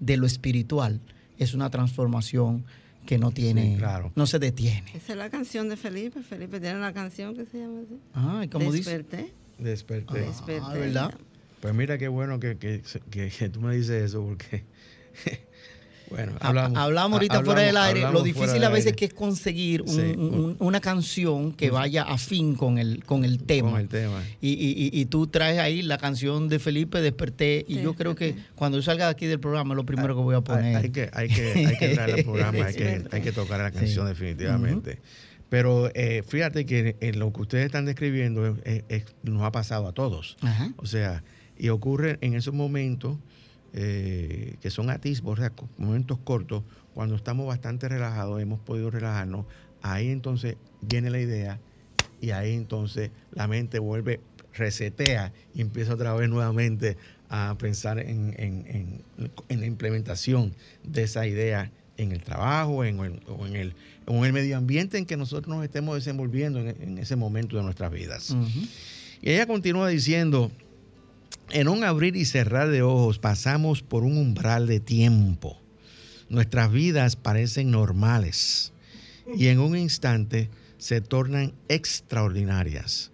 de 0.00 0.16
lo 0.16 0.26
espiritual, 0.26 1.00
es 1.38 1.54
una 1.54 1.70
transformación 1.70 2.64
que 3.06 3.18
no 3.18 3.32
tiene, 3.32 3.76
claro. 3.76 4.12
no 4.16 4.26
se 4.26 4.38
detiene. 4.38 4.90
Esa 4.94 5.12
es 5.12 5.18
la 5.18 5.28
canción 5.28 5.68
de 5.68 5.76
Felipe. 5.76 6.22
Felipe 6.22 6.58
tiene 6.58 6.76
una 6.78 6.94
canción 6.94 7.36
que 7.36 7.44
se 7.44 7.58
llama 7.58 7.80
así. 7.80 8.00
Ah, 8.14 8.46
¿cómo 8.50 8.72
Desperté. 8.72 9.16
dice? 9.18 9.34
Desperté. 9.58 10.20
Ah, 10.20 10.26
Desperté. 10.26 10.78
¿verdad? 10.78 11.14
Pues 11.60 11.74
mira 11.74 11.98
qué 11.98 12.08
bueno 12.08 12.40
que, 12.40 12.56
que, 12.56 12.82
que, 13.10 13.48
tú 13.50 13.60
me 13.60 13.74
dices 13.76 14.04
eso, 14.04 14.24
porque 14.24 14.64
Bueno, 16.14 16.32
hablamos, 16.40 16.78
hablamos 16.78 17.16
ahorita 17.16 17.42
fuera 17.42 17.62
del 17.62 17.76
aire. 17.76 18.00
Lo 18.12 18.22
difícil 18.22 18.62
a 18.62 18.68
veces 18.68 18.94
que 18.94 19.06
es 19.06 19.14
conseguir 19.14 19.82
una 20.58 20.80
canción 20.80 21.52
que 21.52 21.70
vaya 21.70 22.04
afín 22.04 22.54
con 22.54 22.78
el, 22.78 23.04
con 23.04 23.24
el 23.24 23.42
tema. 23.42 23.72
Con 23.72 23.80
el 23.80 23.88
tema. 23.88 24.22
Y, 24.40 25.04
tú 25.06 25.26
traes 25.26 25.58
ahí 25.58 25.82
la 25.82 25.98
canción 25.98 26.48
de 26.48 26.58
Felipe, 26.58 27.00
Desperté. 27.00 27.64
Y 27.68 27.80
yo 27.82 27.94
creo 27.94 28.14
que 28.14 28.36
cuando 28.54 28.78
yo 28.78 28.82
salga 28.82 29.06
de 29.06 29.10
aquí 29.10 29.26
del 29.26 29.40
programa, 29.40 29.74
lo 29.74 29.84
primero 29.84 30.14
que 30.14 30.22
voy 30.22 30.36
a 30.36 30.40
poner. 30.40 30.76
Hay, 30.76 30.90
que, 30.90 31.10
hay, 31.12 31.28
que, 31.28 31.66
hay 31.66 31.76
que 31.76 31.88
traer 31.88 32.18
el 32.18 32.24
programa, 32.24 32.66
hay, 32.66 32.74
que, 32.74 33.04
hay 33.10 33.20
que 33.20 33.32
tocar 33.32 33.60
la 33.60 33.70
canción 33.70 34.06
definitivamente. 34.06 35.00
Pero 35.48 35.90
eh, 35.94 36.22
fíjate 36.26 36.64
que 36.64 36.96
en 37.00 37.18
lo 37.18 37.32
que 37.32 37.42
ustedes 37.42 37.66
están 37.66 37.84
describiendo 37.84 38.56
nos 39.22 39.42
ha 39.42 39.52
pasado 39.52 39.88
a 39.88 39.92
todos. 39.92 40.36
O 40.76 40.86
sea, 40.86 41.22
y 41.56 41.68
ocurre 41.68 42.18
en 42.20 42.34
esos 42.34 42.54
momentos 42.54 43.18
eh, 43.76 44.54
que 44.60 44.70
son 44.70 44.88
atisbos, 44.88 45.40
momentos 45.78 46.18
cortos, 46.22 46.62
cuando 46.94 47.16
estamos 47.16 47.46
bastante 47.46 47.88
relajados, 47.88 48.40
hemos 48.40 48.60
podido 48.60 48.88
relajarnos, 48.88 49.46
ahí 49.82 50.10
entonces 50.10 50.56
viene 50.80 51.10
la 51.10 51.18
idea 51.18 51.58
y 52.20 52.30
ahí 52.30 52.54
entonces 52.54 53.10
la 53.32 53.48
mente 53.48 53.80
vuelve, 53.80 54.20
resetea 54.52 55.32
y 55.54 55.60
empieza 55.60 55.94
otra 55.94 56.14
vez 56.14 56.28
nuevamente 56.28 56.96
a 57.28 57.56
pensar 57.58 57.98
en, 57.98 59.02
la 59.48 59.66
implementación 59.66 60.54
de 60.84 61.02
esa 61.02 61.26
idea 61.26 61.72
en 61.96 62.12
el 62.12 62.22
trabajo 62.22 62.84
en 62.84 63.00
el, 63.00 63.20
o, 63.26 63.44
en 63.44 63.56
el, 63.56 63.74
en 64.06 64.24
el 64.24 64.32
medio 64.32 64.56
ambiente 64.56 64.98
en 64.98 65.06
que 65.06 65.16
nosotros 65.16 65.54
nos 65.54 65.64
estemos 65.64 65.96
desenvolviendo 65.96 66.60
en, 66.60 66.98
ese 66.98 67.16
momento 67.16 67.56
de 67.56 67.64
nuestras 67.64 67.90
vidas. 67.90 68.36
Y 69.20 69.30
ella 69.30 69.46
continúa 69.46 69.88
diciendo, 69.88 70.52
en 71.50 71.68
un 71.68 71.84
abrir 71.84 72.16
y 72.16 72.24
cerrar 72.24 72.68
de 72.68 72.82
ojos 72.82 73.18
pasamos 73.18 73.82
por 73.82 74.04
un 74.04 74.16
umbral 74.16 74.66
de 74.66 74.80
tiempo. 74.80 75.60
Nuestras 76.28 76.72
vidas 76.72 77.16
parecen 77.16 77.70
normales 77.70 78.72
y 79.36 79.48
en 79.48 79.60
un 79.60 79.76
instante 79.76 80.50
se 80.78 81.00
tornan 81.00 81.54
extraordinarias. 81.68 83.12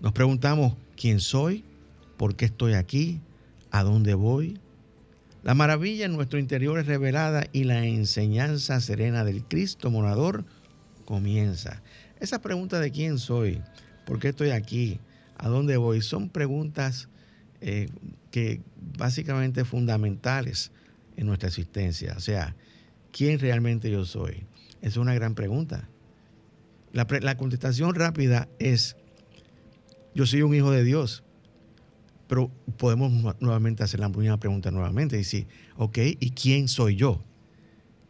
Nos 0.00 0.12
preguntamos 0.12 0.74
quién 0.96 1.20
soy, 1.20 1.64
por 2.16 2.36
qué 2.36 2.46
estoy 2.46 2.74
aquí, 2.74 3.20
a 3.70 3.82
dónde 3.82 4.14
voy. 4.14 4.58
La 5.42 5.54
maravilla 5.54 6.06
en 6.06 6.12
nuestro 6.12 6.38
interior 6.38 6.78
es 6.78 6.86
revelada 6.86 7.46
y 7.52 7.64
la 7.64 7.86
enseñanza 7.86 8.80
serena 8.80 9.24
del 9.24 9.44
Cristo 9.44 9.90
morador 9.90 10.44
comienza. 11.04 11.82
Esa 12.20 12.42
pregunta 12.42 12.80
de 12.80 12.90
quién 12.90 13.18
soy, 13.18 13.62
por 14.04 14.18
qué 14.18 14.28
estoy 14.28 14.50
aquí, 14.50 14.98
a 15.36 15.48
dónde 15.48 15.76
voy, 15.76 16.02
son 16.02 16.28
preguntas 16.28 17.08
eh, 17.60 17.88
que 18.30 18.60
básicamente 18.96 19.64
fundamentales 19.64 20.72
en 21.16 21.26
nuestra 21.26 21.48
existencia. 21.48 22.14
O 22.16 22.20
sea, 22.20 22.54
¿quién 23.12 23.38
realmente 23.38 23.90
yo 23.90 24.04
soy? 24.04 24.46
Es 24.80 24.96
una 24.96 25.14
gran 25.14 25.34
pregunta. 25.34 25.88
La, 26.92 27.06
la 27.20 27.36
contestación 27.36 27.94
rápida 27.94 28.48
es, 28.58 28.96
yo 30.14 30.26
soy 30.26 30.42
un 30.42 30.54
hijo 30.54 30.70
de 30.70 30.84
Dios. 30.84 31.24
Pero 32.28 32.50
podemos 32.76 33.10
nuevamente 33.40 33.82
hacer 33.82 34.00
la 34.00 34.10
misma 34.10 34.38
pregunta 34.38 34.70
nuevamente 34.70 35.16
y 35.16 35.20
decir, 35.20 35.48
ok, 35.76 35.98
¿y 36.20 36.30
quién 36.32 36.68
soy 36.68 36.94
yo? 36.96 37.24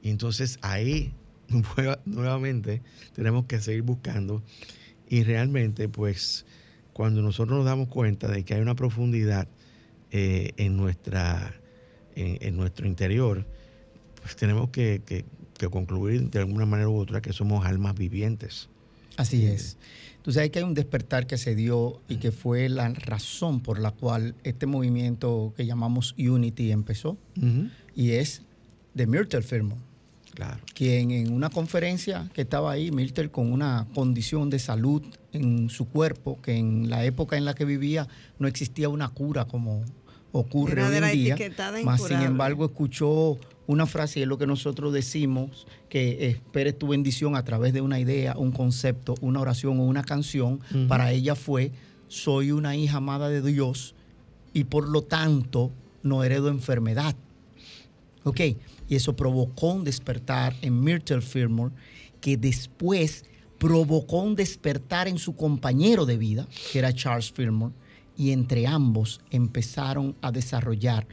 Y 0.03 0.11
entonces 0.11 0.59
ahí 0.63 1.15
nuevamente 2.05 2.83
tenemos 3.15 3.47
que 3.47 3.61
seguir 3.61 3.83
buscando 3.83 4.43
y 5.09 5.23
realmente 5.23 5.89
pues 5.89 6.45
cuando 6.99 7.23
nosotros 7.23 7.59
nos 7.59 7.65
damos 7.65 7.87
cuenta 7.87 8.27
de 8.27 8.45
que 8.45 8.55
hay 8.55 8.61
una 8.61 8.75
profundidad 8.75 9.47
eh, 10.11 10.51
en, 10.57 10.77
nuestra, 10.77 11.55
en, 12.17 12.57
nuestro 12.57 12.89
interior, 12.89 13.47
pues 14.21 14.35
tenemos 14.35 14.71
que, 14.71 15.25
concluir 15.71 16.29
de 16.29 16.41
alguna 16.41 16.67
manera 16.67 16.89
u 16.89 16.97
otra 16.97 17.23
que 17.23 17.33
somos 17.33 17.65
almas 17.65 17.95
vivientes. 17.95 18.69
Así 19.17 19.47
es. 19.47 19.77
Entonces 20.17 20.43
hay 20.43 20.51
que 20.51 20.59
hay 20.59 20.65
un 20.65 20.75
despertar 20.75 21.29
que 21.29 21.39
se 21.39 21.55
dio 21.55 22.03
y 22.09 22.17
que 22.17 22.33
fue 22.33 22.69
la 22.69 22.89
razón 22.89 23.61
por 23.61 23.79
la 23.79 23.93
cual 23.93 24.35
este 24.43 24.67
movimiento 24.67 25.55
que 25.57 25.67
llamamos 25.67 26.17
Unity 26.19 26.73
empezó 26.73 27.17
y 27.95 28.11
es 28.11 28.43
de 28.95 29.07
Myrtle 29.07 29.43
Firmo. 29.43 29.79
Claro. 30.39 30.61
Quien 30.73 31.11
en 31.11 31.33
una 31.33 31.51
conferencia 31.51 32.31
que 32.33 32.43
estaba 32.43 32.71
ahí, 32.71 32.93
Myrtle 32.93 33.29
con 33.29 33.51
una 33.51 33.89
condición 33.93 34.51
de 34.51 34.61
salud 34.61 35.03
en 35.33 35.69
su 35.69 35.89
cuerpo, 35.89 36.41
que 36.41 36.55
en 36.55 36.89
la 36.89 37.05
época 37.05 37.37
en 37.37 37.45
la 37.45 37.55
que 37.55 37.65
vivía 37.65 38.07
no 38.39 38.47
existía 38.47 38.89
una 38.89 39.09
cura 39.09 39.47
como 39.47 39.83
ocurre 40.31 40.85
hoy 40.85 40.95
en 40.95 41.11
día. 41.11 41.37
Más 41.83 42.05
sin 42.05 42.21
embargo, 42.21 42.65
escuchó 42.67 43.37
una 43.67 43.87
frase, 43.87 44.21
y 44.21 44.23
es 44.23 44.29
lo 44.29 44.39
que 44.39 44.47
nosotros 44.47 44.93
decimos, 44.93 45.67
que 45.89 46.29
espere 46.29 46.73
tu 46.73 46.87
bendición 46.87 47.35
a 47.35 47.45
través 47.45 47.73
de 47.73 47.81
una 47.81 47.99
idea, 47.99 48.37
un 48.37 48.53
concepto, 48.53 49.17
una 49.21 49.41
oración 49.41 49.81
o 49.81 49.87
una 49.87 50.05
canción. 50.05 50.61
Para 50.87 51.11
ella 51.11 51.35
fue, 51.35 51.73
soy 52.07 52.53
una 52.53 52.77
hija 52.77 52.99
amada 52.99 53.29
de 53.29 53.43
Dios 53.43 53.97
y 54.55 54.63
por 54.63 54.89
lo 54.89 55.03
tanto 55.03 55.73
no 56.05 56.23
heredo 56.23 56.49
enfermedad. 56.49 57.17
Ok, 58.29 58.41
y 58.89 58.95
eso 58.97 59.15
provocó 59.17 59.73
un 59.73 59.85
despertar 59.85 60.55
en 60.63 60.81
Myrtle 60.81 61.21
Fillmore 61.21 61.75
que 62.21 62.37
después 62.37 63.25
provocó 63.59 64.23
un 64.23 64.35
despertar 64.35 65.09
en 65.09 65.19
su 65.19 65.35
compañero 65.37 66.07
de 66.07 66.17
vida, 66.17 66.47
que 66.73 66.79
era 66.79 66.93
Charles 66.93 67.33
Fillmore, 67.33 67.75
y 68.17 68.33
entre 68.33 68.67
ambos 68.67 69.21
empezaron 69.31 70.17
a 70.23 70.33
desarrollar 70.33 71.07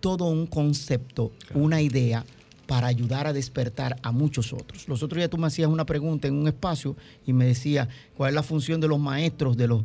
todo 0.00 0.26
un 0.26 0.46
concepto, 0.46 1.32
una 1.54 1.80
idea 1.80 2.24
para 2.66 2.86
ayudar 2.86 3.26
a 3.26 3.32
despertar 3.32 3.98
a 4.02 4.12
muchos 4.12 4.52
otros. 4.52 4.88
Los 4.88 5.02
otros 5.02 5.18
días 5.18 5.30
tú 5.30 5.38
me 5.38 5.46
hacías 5.46 5.68
una 5.68 5.84
pregunta 5.84 6.28
en 6.28 6.34
un 6.34 6.48
espacio 6.48 6.96
y 7.26 7.32
me 7.32 7.44
decía, 7.44 7.88
¿cuál 8.16 8.30
es 8.30 8.34
la 8.34 8.42
función 8.42 8.80
de 8.80 8.88
los 8.88 8.98
maestros 8.98 9.56
de 9.56 9.68
los... 9.68 9.84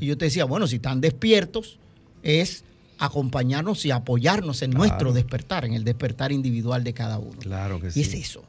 y 0.00 0.06
yo 0.06 0.18
te 0.18 0.24
decía, 0.24 0.44
bueno, 0.44 0.66
si 0.66 0.76
están 0.76 1.00
despiertos, 1.00 1.78
es 2.22 2.64
acompañarnos 2.98 3.84
y 3.84 3.90
apoyarnos 3.90 4.62
en 4.62 4.70
nuestro 4.70 5.12
despertar, 5.12 5.64
en 5.64 5.74
el 5.74 5.84
despertar 5.84 6.32
individual 6.32 6.84
de 6.84 6.94
cada 6.94 7.18
uno. 7.18 7.38
Claro 7.38 7.80
que 7.80 7.90
sí. 7.90 8.00
Y 8.00 8.02
es 8.02 8.14
eso. 8.14 8.44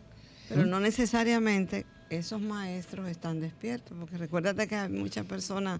Pero 0.47 0.65
no 0.65 0.79
necesariamente 0.79 1.85
esos 2.09 2.41
maestros 2.41 3.07
están 3.07 3.39
despiertos, 3.39 3.95
porque 3.99 4.17
recuérdate 4.17 4.67
que 4.67 4.75
hay 4.75 4.89
muchas 4.89 5.25
personas 5.25 5.79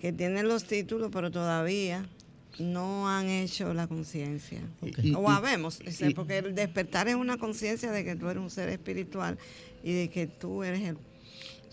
que 0.00 0.12
tienen 0.12 0.48
los 0.48 0.64
títulos, 0.64 1.10
pero 1.12 1.30
todavía 1.30 2.06
no 2.58 3.08
han 3.08 3.28
hecho 3.28 3.72
la 3.74 3.86
conciencia. 3.86 4.60
O 5.16 5.30
habemos, 5.30 5.80
porque 6.14 6.38
el 6.38 6.54
despertar 6.54 7.08
es 7.08 7.14
una 7.14 7.38
conciencia 7.38 7.90
de 7.90 8.04
que 8.04 8.16
tú 8.16 8.28
eres 8.28 8.42
un 8.42 8.50
ser 8.50 8.68
espiritual 8.68 9.38
y 9.82 9.92
de 9.92 10.08
que 10.08 10.26
tú 10.26 10.62
eres 10.62 10.82
el 10.82 10.98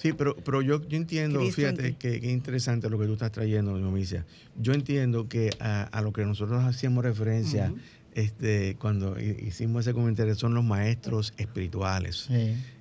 Sí, 0.01 0.13
pero, 0.13 0.35
pero 0.35 0.63
yo, 0.63 0.81
yo 0.87 0.97
entiendo, 0.97 1.39
fíjate 1.51 1.93
que, 1.93 2.15
es 2.15 2.23
interesante 2.23 2.89
lo 2.89 2.97
que 2.97 3.05
tú 3.05 3.13
estás 3.13 3.31
trayendo, 3.31 3.77
Nomicia. 3.77 4.25
Yo 4.59 4.73
entiendo 4.73 5.29
que 5.29 5.51
a, 5.59 6.01
lo 6.01 6.11
que 6.11 6.25
nosotros 6.25 6.63
hacíamos 6.63 7.03
referencia 7.03 7.71
este, 8.15 8.77
cuando 8.79 9.15
hicimos 9.19 9.85
ese 9.85 9.93
comentario 9.93 10.33
son 10.33 10.55
los 10.55 10.63
maestros 10.63 11.35
espirituales. 11.37 12.29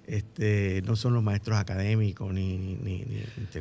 Este, 0.06 0.80
no 0.87 0.96
son 0.96 1.12
los 1.12 1.22
maestros 1.22 1.59
académicos 1.59 2.33
ni, 2.33 2.56
ni, 2.56 3.04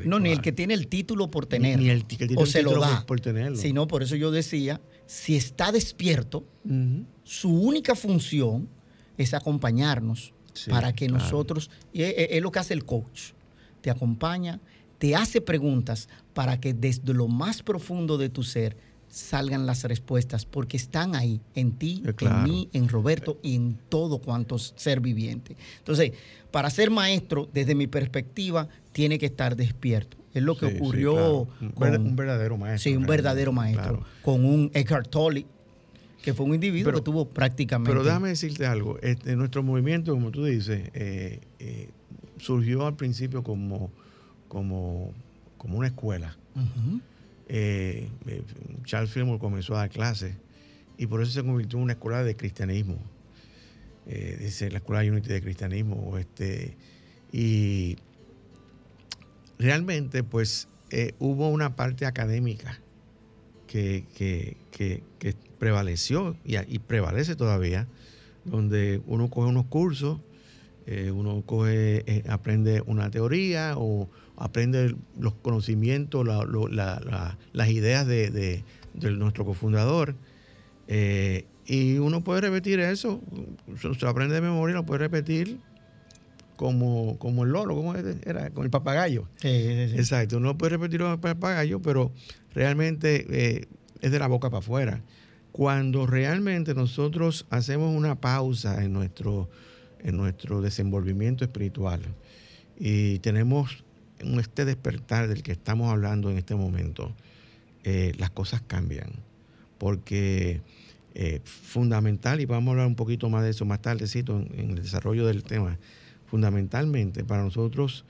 No, 0.05 0.21
ni 0.21 0.31
el 0.31 0.39
que 0.39 0.53
tiene 0.53 0.73
el 0.73 0.87
título 0.87 1.29
por 1.29 1.45
tener. 1.45 1.79
Ni, 1.79 1.89
el, 1.89 2.05
que 2.05 2.27
tiene 2.27 2.41
o 2.41 2.45
se 2.45 2.63
lo 2.63 2.79
da. 2.79 3.05
Por, 3.05 3.19
tenerlo. 3.19 3.57
Sino, 3.57 3.87
por 3.87 4.03
eso 4.03 4.15
yo 4.15 4.31
decía, 4.31 4.79
si 5.05 5.35
está 5.35 5.73
despierto, 5.73 6.45
su 7.25 7.51
única 7.51 7.93
función 7.93 8.69
es 9.17 9.33
acompañarnos 9.33 10.33
para 10.69 10.93
que 10.93 11.09
nosotros, 11.09 11.69
y 11.91 12.03
es, 12.03 12.41
lo 12.41 12.53
que 12.53 12.59
hace 12.59 12.73
el 12.73 12.85
coach 12.85 13.33
te 13.81 13.89
acompaña, 13.89 14.59
te 14.97 15.15
hace 15.15 15.41
preguntas 15.41 16.09
para 16.33 16.59
que 16.59 16.73
desde 16.73 17.13
lo 17.13 17.27
más 17.27 17.63
profundo 17.63 18.17
de 18.17 18.29
tu 18.29 18.43
ser 18.43 18.75
salgan 19.09 19.65
las 19.65 19.83
respuestas, 19.83 20.45
porque 20.45 20.77
están 20.77 21.15
ahí, 21.15 21.41
en 21.55 21.71
ti, 21.71 22.03
eh, 22.05 22.13
en 22.19 22.43
mí, 22.43 22.69
en 22.73 22.87
Roberto 22.87 23.39
y 23.41 23.55
en 23.55 23.77
todo 23.89 24.19
cuanto 24.19 24.57
ser 24.59 24.99
viviente. 24.99 25.55
Entonces, 25.79 26.11
para 26.51 26.69
ser 26.69 26.91
maestro, 26.91 27.49
desde 27.51 27.75
mi 27.75 27.87
perspectiva, 27.87 28.67
tiene 28.91 29.17
que 29.17 29.25
estar 29.25 29.55
despierto. 29.55 30.17
Es 30.33 30.43
lo 30.43 30.55
que 30.55 30.67
ocurrió 30.67 31.47
con 31.73 32.01
un 32.01 32.15
verdadero 32.15 32.55
maestro. 32.57 32.91
Sí, 32.91 32.95
un 32.95 33.07
verdadero 33.07 33.51
maestro. 33.51 34.03
Con 34.21 34.45
un 34.45 34.69
Eckhart 34.75 35.09
Tolle, 35.09 35.45
que 36.21 36.33
fue 36.33 36.45
un 36.45 36.53
individuo 36.53 36.93
que 36.93 37.01
tuvo 37.01 37.25
prácticamente. 37.25 37.89
Pero 37.89 38.03
déjame 38.03 38.29
decirte 38.29 38.65
algo. 38.65 38.99
Este, 39.01 39.35
nuestro 39.35 39.63
movimiento, 39.63 40.13
como 40.13 40.31
tú 40.31 40.45
dices, 40.45 40.89
eh, 40.93 41.39
eh, 41.59 41.89
surgió 42.39 42.85
al 42.85 42.95
principio 42.95 43.43
como, 43.43 43.91
como, 44.47 45.13
como 45.57 45.77
una 45.77 45.87
escuela. 45.87 46.37
Eh, 47.47 48.09
eh, 48.27 48.43
Charles 48.83 49.11
Fillmore 49.11 49.39
comenzó 49.39 49.75
a 49.75 49.79
dar 49.79 49.89
clases 49.89 50.35
y 50.97 51.07
por 51.07 51.21
eso 51.21 51.31
se 51.31 51.43
convirtió 51.43 51.79
en 51.79 51.83
una 51.83 51.93
escuela 51.93 52.23
de 52.23 52.35
cristianismo. 52.35 52.97
Eh, 54.07 54.37
dice 54.39 54.69
la 54.71 54.79
escuela 54.79 55.09
Unity 55.09 55.29
de 55.29 55.41
cristianismo. 55.41 56.17
Este, 56.17 56.75
y 57.31 57.97
realmente, 59.57 60.23
pues, 60.23 60.67
hubo 61.19 61.49
una 61.49 61.75
parte 61.75 62.05
académica 62.05 62.79
que, 63.67 64.57
prevaleció 65.59 66.35
y, 66.43 66.79
prevalece 66.79 67.35
todavía, 67.35 67.87
donde 68.45 69.01
uno 69.05 69.29
coge 69.29 69.49
unos 69.49 69.65
cursos, 69.65 70.19
eh, 70.91 71.11
uno 71.11 71.43
coge, 71.45 72.03
eh, 72.07 72.23
aprende 72.27 72.81
una 72.87 73.11
teoría 73.11 73.75
o 73.77 74.09
aprende 74.37 74.95
los 75.19 75.35
conocimientos, 75.35 76.25
las 76.25 77.69
ideas 77.69 78.07
de, 78.07 78.63
nuestro 78.95 79.45
cofundador. 79.45 80.15
Eh, 80.87 81.45
y 81.67 81.99
uno 81.99 82.23
puede 82.23 82.41
repetir 82.41 82.79
eso, 82.79 83.21
se 83.99 84.07
aprende 84.07 84.33
de 84.33 84.41
memoria, 84.41 84.77
lo 84.77 84.83
puede 84.83 85.01
repetir 85.01 85.59
como, 86.55 87.19
como 87.19 87.43
el 87.43 87.51
loro, 87.51 87.75
como 87.75 87.93
era, 87.93 88.49
con 88.49 88.63
el 88.63 88.71
papagayo. 88.71 89.27
Exacto, 89.43 90.37
uno 90.37 90.57
puede 90.57 90.71
repetir 90.71 91.01
con 91.01 91.11
el 91.11 91.19
papagayo, 91.19 91.83
pero 91.83 92.11
realmente 92.55 93.67
es 94.01 94.11
de 94.11 94.17
la 94.17 94.25
boca 94.25 94.49
para 94.49 94.57
afuera. 94.57 95.03
Cuando 95.51 96.07
realmente 96.07 96.73
nosotros 96.73 97.45
hacemos 97.51 97.95
una 97.95 98.19
pausa 98.19 98.83
en 98.83 98.93
nuestro, 98.93 99.51
en 100.03 100.17
nuestro 100.17 100.61
desenvolvimiento 100.61 101.43
espiritual 101.43 102.01
y 102.79 103.19
tenemos 103.19 103.83
este 104.19 104.65
despertar 104.65 105.27
del 105.27 105.43
que 105.43 105.51
estamos 105.51 105.91
hablando 105.91 106.31
en 106.31 106.37
este 106.37 106.55
momento, 106.55 107.13
eh, 107.83 108.13
las 108.17 108.29
cosas 108.31 108.61
cambian. 108.61 109.11
Porque 109.77 110.61
eh, 111.13 111.41
fundamental, 111.43 112.39
y 112.41 112.45
vamos 112.45 112.69
a 112.69 112.71
hablar 112.71 112.87
un 112.87 112.95
poquito 112.95 113.29
más 113.29 113.43
de 113.43 113.51
eso 113.51 113.65
más 113.65 113.81
tardecito 113.81 114.37
en, 114.37 114.49
en 114.57 114.69
el 114.71 114.83
desarrollo 114.83 115.25
del 115.25 115.43
tema, 115.43 115.77
fundamentalmente 116.25 117.23
para 117.23 117.43
nosotros 117.43 118.05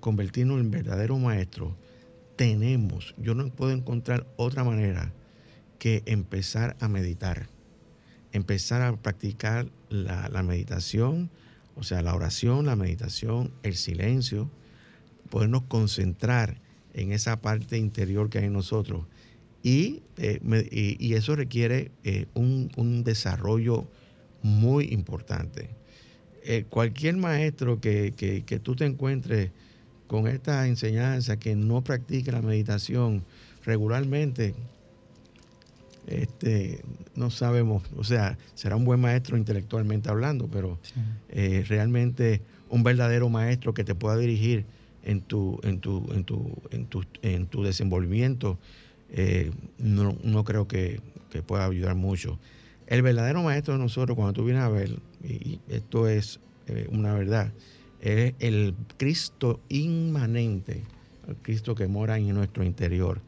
convertirnos 0.00 0.60
en 0.60 0.70
verdadero 0.70 1.18
maestro, 1.18 1.76
tenemos, 2.36 3.14
yo 3.16 3.34
no 3.34 3.48
puedo 3.48 3.72
encontrar 3.72 4.26
otra 4.36 4.64
manera 4.64 5.12
que 5.78 6.02
empezar 6.06 6.76
a 6.80 6.88
meditar, 6.88 7.46
empezar 8.34 8.82
a 8.82 8.96
practicar 8.96 9.68
la, 9.88 10.42
meditación, 10.42 11.30
o 11.76 11.84
sea, 11.84 12.02
la 12.02 12.14
oración, 12.14 12.66
la 12.66 12.74
meditación, 12.74 13.52
el 13.62 13.76
silencio, 13.76 14.50
podernos 15.30 15.62
concentrar 15.62 16.60
en 16.94 17.12
esa 17.12 17.40
parte 17.40 17.78
interior 17.78 18.28
que 18.28 18.38
hay 18.38 18.46
en 18.46 18.52
nosotros. 18.52 19.06
Y, 19.62 20.02
eh, 20.18 20.40
eso 21.00 21.36
requiere 21.36 21.92
eh, 22.02 22.26
un, 22.34 23.04
desarrollo 23.04 23.86
muy 24.42 24.86
importante. 24.92 25.70
Eh, 26.42 26.64
cualquier 26.68 27.16
maestro 27.16 27.80
que, 27.80 28.12
que, 28.16 28.42
que, 28.42 28.58
tú 28.58 28.74
te 28.74 28.84
encuentres 28.84 29.52
con 30.08 30.26
esta 30.26 30.66
enseñanza, 30.66 31.38
que 31.38 31.54
no 31.54 31.82
practique 31.84 32.32
la 32.32 32.42
meditación 32.42 33.24
regularmente, 33.64 34.54
este, 36.06 36.82
no 37.14 37.30
sabemos, 37.30 37.82
o 37.96 38.04
sea, 38.04 38.36
será 38.54 38.76
un 38.76 38.84
buen 38.84 39.00
maestro 39.00 39.36
intelectualmente 39.36 40.08
hablando, 40.08 40.48
pero 40.48 40.78
eh, 41.30 41.64
realmente 41.66 42.42
un 42.68 42.82
verdadero 42.82 43.28
maestro 43.28 43.74
que 43.74 43.84
te 43.84 43.94
pueda 43.94 44.16
dirigir 44.16 44.66
en 45.02 45.20
tu, 45.20 45.60
en 45.62 45.80
tu, 45.80 46.06
en 46.12 46.24
tu, 46.24 46.52
en 46.70 46.86
tu, 46.86 47.04
en 47.22 47.46
tu 47.46 47.62
desenvolvimiento, 47.62 48.58
eh, 49.10 49.50
no, 49.78 50.44
creo 50.44 50.66
que, 50.66 51.00
pueda 51.46 51.64
ayudar 51.64 51.96
mucho. 51.96 52.38
El 52.86 53.02
verdadero 53.02 53.42
maestro 53.42 53.74
de 53.74 53.80
nosotros, 53.80 54.14
cuando 54.14 54.34
tú 54.34 54.44
vienes 54.44 54.62
a 54.62 54.68
ver, 54.68 54.96
y 55.24 55.58
esto 55.68 56.06
es 56.06 56.38
eh, 56.68 56.86
una 56.92 57.12
verdad, 57.12 57.52
es 58.00 58.34
el 58.38 58.76
Cristo 58.98 59.58
inmanente, 59.68 60.84
el 61.26 61.34
Cristo 61.36 61.74
que 61.74 61.88
mora 61.88 62.18
en 62.18 62.32
nuestro 62.32 62.62
interior 62.62 63.20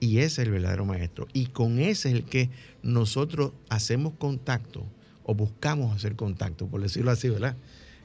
y 0.00 0.18
ese 0.18 0.42
es 0.42 0.46
el 0.46 0.50
verdadero 0.50 0.84
maestro. 0.84 1.26
Y 1.32 1.46
con 1.46 1.78
ese 1.78 2.08
es 2.08 2.14
el 2.14 2.24
que 2.24 2.50
nosotros 2.82 3.52
hacemos 3.68 4.14
contacto 4.18 4.86
o 5.24 5.34
buscamos 5.34 5.94
hacer 5.94 6.16
contacto, 6.16 6.66
por 6.66 6.80
decirlo 6.80 7.10
así, 7.10 7.28
¿verdad? 7.28 7.56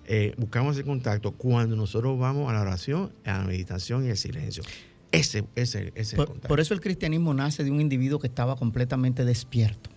Eh, 0.06 0.34
buscamos 0.38 0.72
hacer 0.72 0.86
contacto 0.86 1.32
cuando 1.34 1.76
nosotros 1.76 2.18
vamos 2.20 2.50
a 2.50 2.54
la 2.54 2.62
oración, 2.62 3.14
a 3.26 3.40
la 3.40 3.44
meditación 3.44 4.06
y 4.06 4.10
al 4.10 4.18
silencio. 4.18 4.64
Ese, 5.12 5.44
ese, 5.56 5.90
ese 5.90 5.92
es 5.96 6.14
el 6.14 6.26
contacto. 6.26 6.48
Por 6.48 6.60
eso 6.60 6.74
el 6.74 6.82
cristianismo 6.82 7.34
nace 7.34 7.64
de 7.64 7.72
un 7.72 7.82
individuo 7.82 8.20
que 8.20 8.28
estaba 8.28 8.56
completamente 8.56 9.26
despierto, 9.26 9.90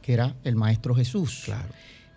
que 0.00 0.14
era 0.14 0.36
el 0.44 0.56
Maestro 0.56 0.94
Jesús. 0.94 1.42
Claro. 1.44 1.68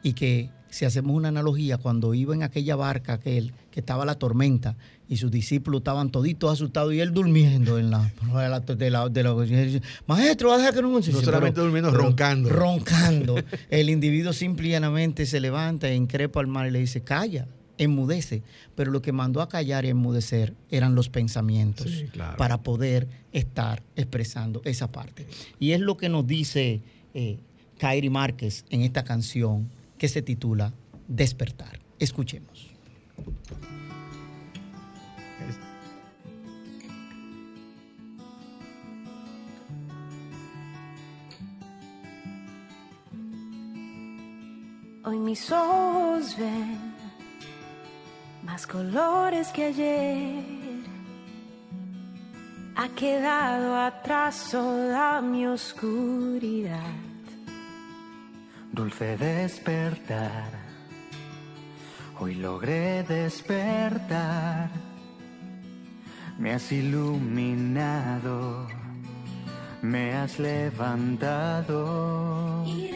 Y 0.03 0.13
que 0.13 0.49
si 0.69 0.85
hacemos 0.85 1.15
una 1.15 1.29
analogía, 1.29 1.77
cuando 1.77 2.13
iba 2.13 2.33
en 2.35 2.43
aquella 2.43 2.75
barca 2.75 3.13
aquel, 3.13 3.53
que 3.71 3.79
estaba 3.79 4.05
la 4.05 4.15
tormenta 4.15 4.75
y 5.07 5.17
sus 5.17 5.31
discípulos 5.31 5.79
estaban 5.79 6.09
toditos 6.11 6.51
asustados 6.51 6.93
y 6.93 6.99
él 6.99 7.13
durmiendo 7.13 7.79
en 7.79 7.89
la 7.89 8.11
de 8.77 8.89
la, 8.89 9.09
de 9.09 9.23
la, 9.23 9.35
maestro, 10.07 10.49
va 10.49 10.55
a 10.55 10.57
dejar 10.57 10.73
que 10.73 10.81
no 10.81 10.89
No 10.89 11.01
solamente 11.01 11.61
durmiendo, 11.61 11.91
roncando. 11.91 12.49
Roncando. 12.49 13.35
el 13.69 13.89
individuo 13.89 14.33
simplemente 14.33 15.25
se 15.25 15.39
levanta 15.39 15.89
e 15.89 15.95
increpa 15.95 16.39
al 16.39 16.47
mar 16.47 16.67
y 16.67 16.71
le 16.71 16.79
dice, 16.79 17.01
calla, 17.01 17.47
enmudece. 17.77 18.43
Pero 18.75 18.91
lo 18.91 19.01
que 19.01 19.11
mandó 19.11 19.41
a 19.41 19.49
callar 19.49 19.85
y 19.85 19.89
enmudecer 19.89 20.53
eran 20.69 20.95
los 20.95 21.09
pensamientos 21.09 22.03
para 22.37 22.61
poder 22.61 23.07
estar 23.31 23.83
expresando 23.95 24.61
esa 24.65 24.91
parte. 24.91 25.27
Y 25.59 25.71
es 25.71 25.79
lo 25.79 25.97
que 25.97 26.09
nos 26.09 26.25
dice 26.27 26.81
eh, 27.13 27.37
Kairi 27.77 28.09
Márquez 28.09 28.65
en 28.69 28.81
esta 28.81 29.03
canción 29.03 29.69
que 29.97 30.07
se 30.07 30.21
titula 30.21 30.73
Despertar. 31.07 31.79
Escuchemos. 31.99 32.71
Hoy 45.03 45.19
mis 45.19 45.51
ojos 45.51 46.37
ven 46.37 46.93
más 48.43 48.67
colores 48.67 49.47
que 49.49 49.65
ayer. 49.65 50.43
Ha 52.75 52.89
quedado 52.89 53.75
atrás 53.75 54.49
toda 54.51 55.21
mi 55.21 55.47
oscuridad 55.47 57.06
dulce 58.77 59.17
despertar. 59.17 60.51
Hoy 62.19 62.35
logré 62.35 63.01
despertar, 63.03 64.69
me 66.37 66.53
has 66.53 66.71
iluminado, 66.71 68.67
me 69.81 70.13
has 70.13 70.37
levantado. 70.37 71.83
Y 72.67 72.91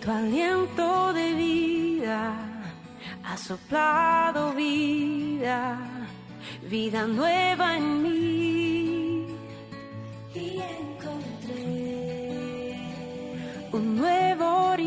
tu 0.00 0.10
aliento 0.10 1.12
de 1.12 1.34
vida, 1.34 2.36
ha 3.24 3.36
soplado 3.36 4.54
vida, 4.54 5.76
vida 6.70 7.06
nueva 7.08 7.76
en 7.76 8.02
mí. 8.02 8.39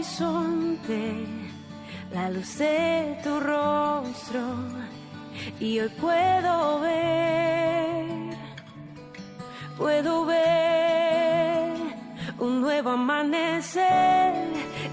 Horizonte, 0.04 1.26
la 2.12 2.30
luz 2.30 2.58
de 2.58 3.18
tu 3.24 3.40
rostro 3.40 4.42
y 5.62 5.80
hoy 5.80 5.90
puedo 6.02 6.82
ver, 6.82 8.06
puedo 9.78 10.26
ver 10.26 11.74
un 12.38 12.60
nuevo 12.60 12.90
amanecer, 12.90 14.34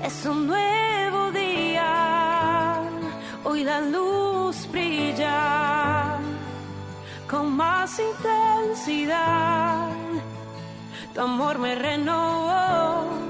es 0.04 0.26
un 0.26 0.46
nuevo 0.46 1.32
día, 1.32 2.80
hoy 3.42 3.64
la 3.64 3.80
luz 3.80 4.68
brilla 4.70 6.18
con 7.28 7.56
más 7.56 7.98
intensidad, 7.98 9.88
tu 11.12 11.20
amor 11.20 11.58
me 11.58 11.74
renovó 11.74 13.29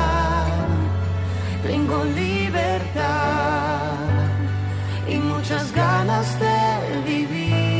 tengo 1.63 2.03
libertad 2.03 3.93
y 5.07 5.15
muchas 5.15 5.71
ganas 5.73 6.39
de 6.39 7.01
vivir. 7.05 7.71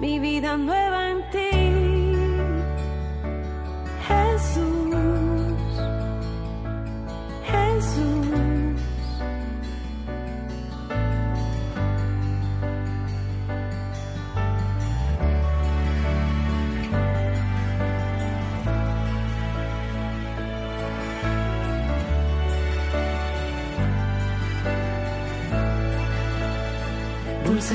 Mi 0.00 0.18
vida 0.18 0.56
no 0.56 0.74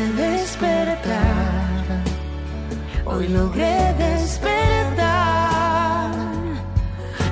despertar. 0.10 2.04
Hoy 3.06 3.28
logré 3.28 3.94
despertar. 3.98 6.12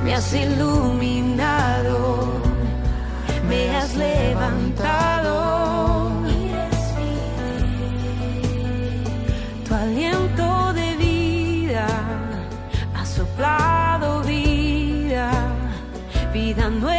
Me 0.04 0.16
has 0.16 0.34
iluminado, 0.34 2.42
me 3.48 3.76
has 3.76 3.96
levantado. 3.96 6.12
Tu 9.66 9.76
aliento 9.76 10.74
de 10.74 10.96
vida 10.96 11.88
ha 12.96 13.06
soplado 13.06 14.24
vida, 14.24 15.32
vida 16.34 16.70
nueva 16.70 16.99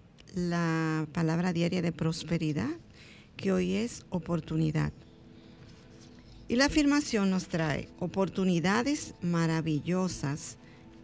la 0.33 1.07
palabra 1.11 1.53
diaria 1.53 1.81
de 1.81 1.91
prosperidad, 1.91 2.69
que 3.35 3.51
hoy 3.51 3.75
es 3.75 4.05
oportunidad. 4.09 4.93
Y 6.47 6.55
la 6.55 6.65
afirmación 6.65 7.29
nos 7.29 7.47
trae, 7.47 7.87
oportunidades 7.99 9.13
maravillosas 9.21 10.57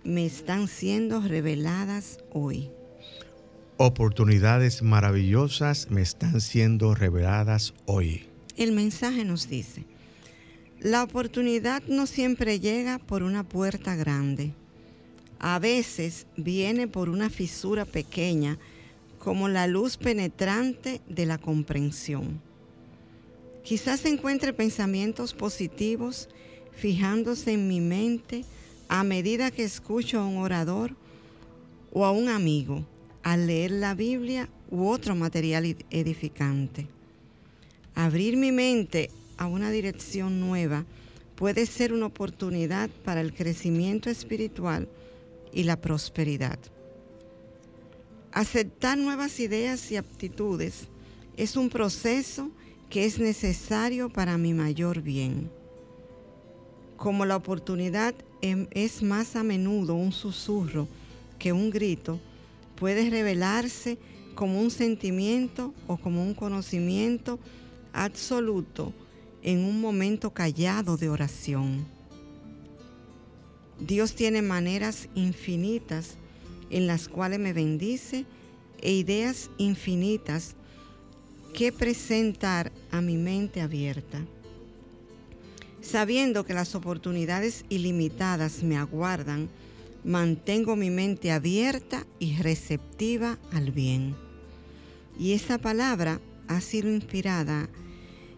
me 0.03 0.25
están 0.25 0.67
siendo 0.67 1.21
reveladas 1.21 2.19
hoy. 2.31 2.69
Oportunidades 3.77 4.81
maravillosas 4.81 5.89
me 5.89 6.01
están 6.01 6.41
siendo 6.41 6.95
reveladas 6.95 7.73
hoy. 7.85 8.25
El 8.55 8.71
mensaje 8.71 9.23
nos 9.23 9.49
dice, 9.49 9.85
la 10.79 11.03
oportunidad 11.03 11.83
no 11.87 12.07
siempre 12.07 12.59
llega 12.59 12.99
por 12.99 13.23
una 13.23 13.43
puerta 13.43 13.95
grande. 13.95 14.53
A 15.39 15.59
veces 15.59 16.27
viene 16.37 16.87
por 16.87 17.09
una 17.09 17.29
fisura 17.29 17.85
pequeña, 17.85 18.57
como 19.19 19.47
la 19.47 19.67
luz 19.67 19.97
penetrante 19.97 21.01
de 21.07 21.25
la 21.25 21.37
comprensión. 21.37 22.41
Quizás 23.63 24.05
encuentre 24.05 24.53
pensamientos 24.53 25.33
positivos 25.33 26.29
fijándose 26.71 27.53
en 27.53 27.67
mi 27.67 27.81
mente 27.81 28.45
a 28.87 29.03
medida 29.03 29.51
que 29.51 29.63
escucho 29.63 30.19
a 30.19 30.25
un 30.25 30.37
orador 30.37 30.95
o 31.91 32.05
a 32.05 32.11
un 32.11 32.29
amigo 32.29 32.85
al 33.23 33.47
leer 33.47 33.71
la 33.71 33.93
Biblia 33.93 34.47
u 34.69 34.87
otro 34.87 35.15
material 35.15 35.75
edificante. 35.89 36.87
Abrir 37.95 38.37
mi 38.37 38.51
mente 38.51 39.09
a 39.37 39.47
una 39.47 39.71
dirección 39.71 40.39
nueva 40.39 40.85
puede 41.35 41.65
ser 41.65 41.93
una 41.93 42.05
oportunidad 42.05 42.89
para 43.03 43.21
el 43.21 43.33
crecimiento 43.33 44.09
espiritual 44.09 44.87
y 45.51 45.63
la 45.63 45.75
prosperidad. 45.75 46.57
Aceptar 48.37 48.99
nuevas 48.99 49.39
ideas 49.39 49.91
y 49.91 49.97
aptitudes 49.97 50.89
es 51.37 51.57
un 51.57 51.71
proceso 51.71 52.51
que 52.87 53.05
es 53.05 53.17
necesario 53.17 54.09
para 54.09 54.37
mi 54.37 54.53
mayor 54.53 55.01
bien. 55.01 55.49
Como 56.97 57.25
la 57.25 57.35
oportunidad 57.35 58.13
es 58.43 59.01
más 59.01 59.35
a 59.35 59.41
menudo 59.41 59.95
un 59.95 60.11
susurro 60.11 60.87
que 61.39 61.51
un 61.51 61.71
grito, 61.71 62.19
puede 62.75 63.09
revelarse 63.09 63.97
como 64.35 64.61
un 64.61 64.69
sentimiento 64.69 65.73
o 65.87 65.97
como 65.97 66.21
un 66.21 66.35
conocimiento 66.35 67.39
absoluto 67.91 68.93
en 69.41 69.65
un 69.65 69.81
momento 69.81 70.29
callado 70.29 70.95
de 70.95 71.09
oración. 71.09 71.87
Dios 73.79 74.13
tiene 74.13 74.43
maneras 74.43 75.09
infinitas 75.15 76.19
en 76.69 76.87
las 76.87 77.07
cuales 77.07 77.39
me 77.39 77.53
bendice 77.53 78.25
e 78.81 78.93
ideas 78.93 79.49
infinitas 79.57 80.55
que 81.53 81.71
presentar 81.71 82.71
a 82.91 83.01
mi 83.01 83.17
mente 83.17 83.61
abierta. 83.61 84.25
Sabiendo 85.81 86.45
que 86.45 86.53
las 86.53 86.75
oportunidades 86.75 87.65
ilimitadas 87.69 88.61
me 88.61 88.77
aguardan, 88.77 89.49
mantengo 90.03 90.75
mi 90.75 90.89
mente 90.89 91.31
abierta 91.31 92.05
y 92.19 92.35
receptiva 92.37 93.37
al 93.51 93.71
bien. 93.71 94.15
Y 95.19 95.33
esta 95.33 95.57
palabra 95.57 96.19
ha 96.47 96.61
sido 96.61 96.89
inspirada 96.89 97.69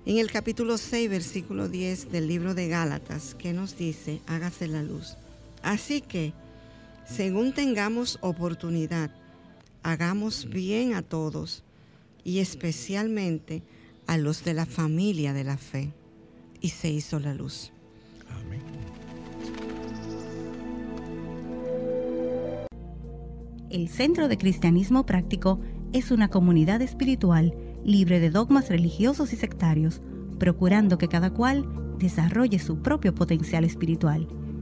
en 0.06 0.18
el 0.18 0.32
capítulo 0.32 0.78
6, 0.78 1.10
versículo 1.10 1.68
10 1.68 2.12
del 2.12 2.28
libro 2.28 2.56
de 2.56 2.68
Gálatas, 2.68 3.36
que 3.36 3.54
nos 3.54 3.78
dice, 3.78 4.22
hágase 4.28 4.68
la 4.68 4.82
luz. 4.82 5.16
Así 5.62 6.02
que, 6.02 6.34
según 7.10 7.54
tengamos 7.54 8.18
oportunidad, 8.22 9.12
hagamos 9.84 10.48
bien 10.50 10.94
a 10.94 11.02
todos 11.02 11.64
y 12.24 12.40
especialmente 12.40 13.64
a 14.08 14.18
los 14.18 14.44
de 14.44 14.54
la 14.54 14.66
familia 14.66 15.34
de 15.34 15.44
la 15.44 15.58
fe. 15.58 15.92
Y 16.62 16.70
se 16.70 16.90
hizo 16.90 17.20
la 17.20 17.34
luz. 17.34 17.72
Amén. 18.30 18.62
El 23.70 23.88
Centro 23.88 24.28
de 24.28 24.38
Cristianismo 24.38 25.06
Práctico 25.06 25.60
es 25.94 26.12
una 26.12 26.30
comunidad 26.30 26.82
espiritual 26.82 27.54
libre 27.86 28.20
de 28.20 28.30
dogmas 28.30 28.70
religiosos 28.70 29.32
y 29.32 29.36
sectarios, 29.36 30.02
procurando 30.38 30.98
que 30.98 31.08
cada 31.08 31.32
cual 31.32 31.66
desarrolle 31.98 32.60
su 32.60 32.82
propio 32.82 33.14
potencial 33.14 33.64
espiritual. 33.64 34.28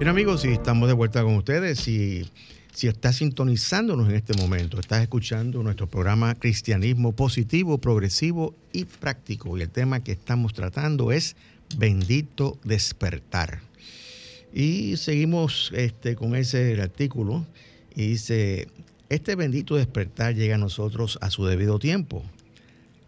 Bien 0.00 0.08
amigos, 0.08 0.40
si 0.40 0.48
estamos 0.48 0.88
de 0.88 0.94
vuelta 0.94 1.22
con 1.22 1.34
ustedes, 1.34 1.78
si, 1.78 2.26
si 2.72 2.88
estás 2.88 3.16
sintonizándonos 3.16 4.08
en 4.08 4.14
este 4.14 4.32
momento, 4.32 4.80
estás 4.80 5.02
escuchando 5.02 5.62
nuestro 5.62 5.90
programa 5.90 6.34
Cristianismo 6.36 7.12
Positivo, 7.12 7.76
Progresivo 7.76 8.54
y 8.72 8.86
Práctico. 8.86 9.58
Y 9.58 9.60
el 9.60 9.68
tema 9.68 10.02
que 10.02 10.12
estamos 10.12 10.54
tratando 10.54 11.12
es 11.12 11.36
Bendito 11.76 12.56
Despertar. 12.64 13.60
Y 14.54 14.96
seguimos 14.96 15.70
este, 15.74 16.16
con 16.16 16.34
ese 16.34 16.80
artículo 16.80 17.44
y 17.94 18.06
dice, 18.06 18.68
este 19.10 19.36
bendito 19.36 19.76
despertar 19.76 20.34
llega 20.34 20.54
a 20.54 20.58
nosotros 20.58 21.18
a 21.20 21.28
su 21.28 21.44
debido 21.44 21.78
tiempo. 21.78 22.24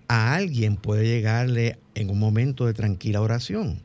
A 0.08 0.34
alguien 0.34 0.76
puede 0.76 1.06
llegarle 1.06 1.78
en 1.94 2.10
un 2.10 2.18
momento 2.18 2.66
de 2.66 2.74
tranquila 2.74 3.22
oración, 3.22 3.80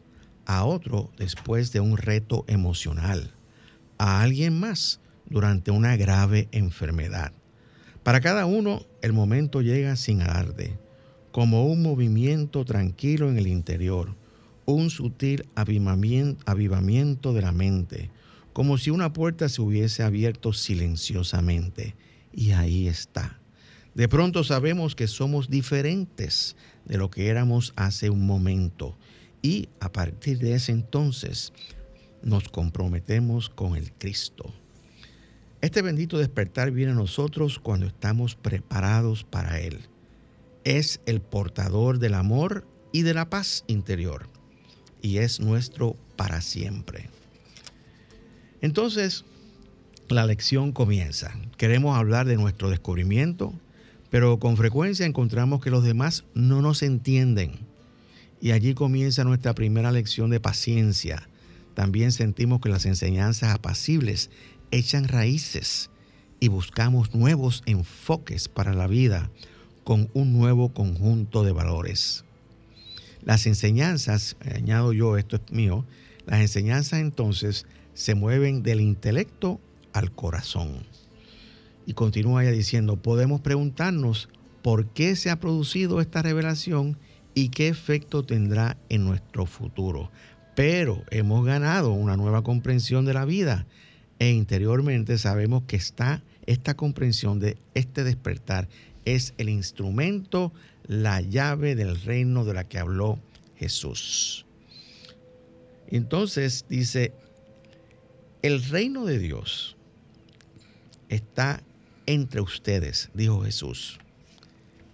a 0.48 0.64
otro 0.64 1.12
después 1.18 1.74
de 1.74 1.82
un 1.82 1.98
reto 1.98 2.46
emocional, 2.48 3.36
a 3.98 4.22
alguien 4.22 4.58
más 4.58 5.02
durante 5.30 5.72
una 5.72 5.98
grave 5.98 6.48
enfermedad. 6.54 7.34
Para 8.02 8.22
cada 8.22 8.46
uno 8.46 8.86
el 9.02 9.12
momento 9.12 9.62
llega 9.62 9.98
sin 9.98 10.22
alarde, 10.22 10.80
como 11.34 11.68
un 11.68 11.84
movimiento 11.84 12.64
tranquilo 12.64 13.30
en 13.30 13.38
el 13.38 13.48
interior, 13.48 14.16
un 14.66 14.90
sutil 14.90 15.46
avivamiento, 15.54 17.34
de 17.34 17.42
la 17.42 17.52
mente, 17.52 18.10
como 18.54 18.78
si 18.78 18.90
una 18.90 19.12
puerta 19.12 19.50
se 19.50 19.62
hubiese 19.62 20.02
abierto 20.02 20.54
silenciosamente. 20.54 21.96
Y 22.34 22.52
ahí 22.52 22.88
está. 22.88 23.40
De 23.96 24.08
pronto 24.08 24.46
sabemos 24.46 24.96
que 24.96 25.08
somos 25.08 25.50
diferentes 25.50 26.56
de 26.86 26.98
lo 26.98 27.10
que 27.12 27.28
éramos 27.28 27.74
hace 27.76 28.10
un 28.10 28.26
momento 28.26 28.96
y 29.48 29.70
a 29.80 29.94
partir 29.94 30.40
de 30.40 30.56
ese 30.56 30.74
entonces 30.74 31.54
nos 32.22 32.50
comprometemos 32.50 33.48
con 33.48 33.78
el 33.78 33.94
Cristo. 33.94 34.54
Este 35.62 35.82
bendito 35.82 36.18
despertar 36.18 36.72
viene 36.72 36.92
a 36.92 36.96
nosotros 36.96 37.58
cuando 37.58 37.86
estamos 37.86 38.36
preparados 38.36 39.24
para 39.24 39.62
Él. 39.62 39.80
Es 40.66 41.00
el 41.06 41.22
portador 41.22 41.98
del 41.98 42.16
amor 42.16 42.68
y 42.92 43.04
de 43.04 43.14
la 43.14 43.30
paz 43.30 43.64
interior 43.68 44.28
y 45.02 45.20
es 45.20 45.40
nuestro 45.40 45.96
para 46.18 46.42
siempre. 46.42 47.10
Entonces, 48.60 49.24
la 50.10 50.26
lección 50.26 50.74
comienza. 50.74 51.34
Queremos 51.56 51.98
hablar 51.98 52.28
de 52.28 52.36
nuestro 52.36 52.70
descubrimiento, 52.70 53.54
pero 54.10 54.40
con 54.40 54.58
frecuencia 54.58 55.06
encontramos 55.06 55.62
que 55.62 55.70
los 55.70 55.86
demás 55.86 56.26
no 56.34 56.62
nos 56.62 56.84
entienden. 56.84 57.77
Y 58.40 58.52
allí 58.52 58.74
comienza 58.74 59.24
nuestra 59.24 59.54
primera 59.54 59.92
lección 59.92 60.30
de 60.30 60.40
paciencia. 60.40 61.28
También 61.74 62.12
sentimos 62.12 62.62
que 62.62 62.70
las 62.70 62.86
enseñanzas 62.86 63.54
apacibles 63.54 64.30
echan 64.72 65.08
raíces 65.08 65.90
y 66.40 66.50
buscamos 66.50 67.16
nuevos 67.16 67.64
enfoques 67.66 68.48
para 68.48 68.74
la 68.74 68.88
vida 68.88 69.30
con 69.84 70.10
un 70.14 70.34
nuevo 70.34 70.74
conjunto 70.74 71.44
de 71.44 71.52
valores. 71.52 72.26
Las 73.24 73.46
enseñanzas, 73.46 74.38
añado 74.42 74.94
yo, 74.94 75.18
esto 75.18 75.38
es 75.38 75.52
mío, 75.52 75.86
las 76.26 76.42
enseñanzas 76.42 77.00
entonces 77.00 77.66
se 77.94 78.16
mueven 78.16 78.64
del 78.64 78.82
intelecto 78.82 79.60
al 79.94 80.12
corazón. 80.12 80.86
Y 81.86 81.94
continúa 81.94 82.44
ella 82.44 82.52
diciendo, 82.52 82.98
podemos 82.98 83.42
preguntarnos 83.42 84.30
por 84.62 84.88
qué 84.88 85.16
se 85.16 85.30
ha 85.30 85.40
producido 85.40 86.02
esta 86.02 86.22
revelación 86.22 86.98
y 87.38 87.50
qué 87.50 87.68
efecto 87.68 88.24
tendrá 88.24 88.78
en 88.90 89.06
nuestro 89.06 89.46
futuro. 89.46 90.10
Pero 90.56 91.04
hemos 91.12 91.46
ganado 91.46 91.92
una 91.92 92.18
nueva 92.18 92.42
comprensión 92.42 93.06
de 93.06 93.14
la 93.14 93.26
vida 93.26 93.68
e 94.18 94.32
interiormente 94.32 95.20
sabemos 95.20 95.62
que 95.68 95.76
está 95.76 96.24
esta 96.48 96.74
comprensión 96.74 97.40
de 97.40 97.56
este 97.76 98.04
despertar 98.04 98.68
es 99.06 99.36
el 99.38 99.50
instrumento, 99.50 100.52
la 100.88 101.22
llave 101.22 101.76
del 101.76 102.02
reino 102.02 102.44
de 102.44 102.56
la 102.56 102.64
que 102.64 102.80
habló 102.80 103.20
Jesús. 103.56 104.48
Entonces 105.90 106.66
dice, 106.68 107.14
el 108.42 108.64
reino 108.64 109.06
de 109.06 109.20
Dios 109.20 109.78
está 111.08 111.62
entre 112.08 112.42
ustedes, 112.42 113.12
dijo 113.14 113.44
Jesús. 113.44 114.00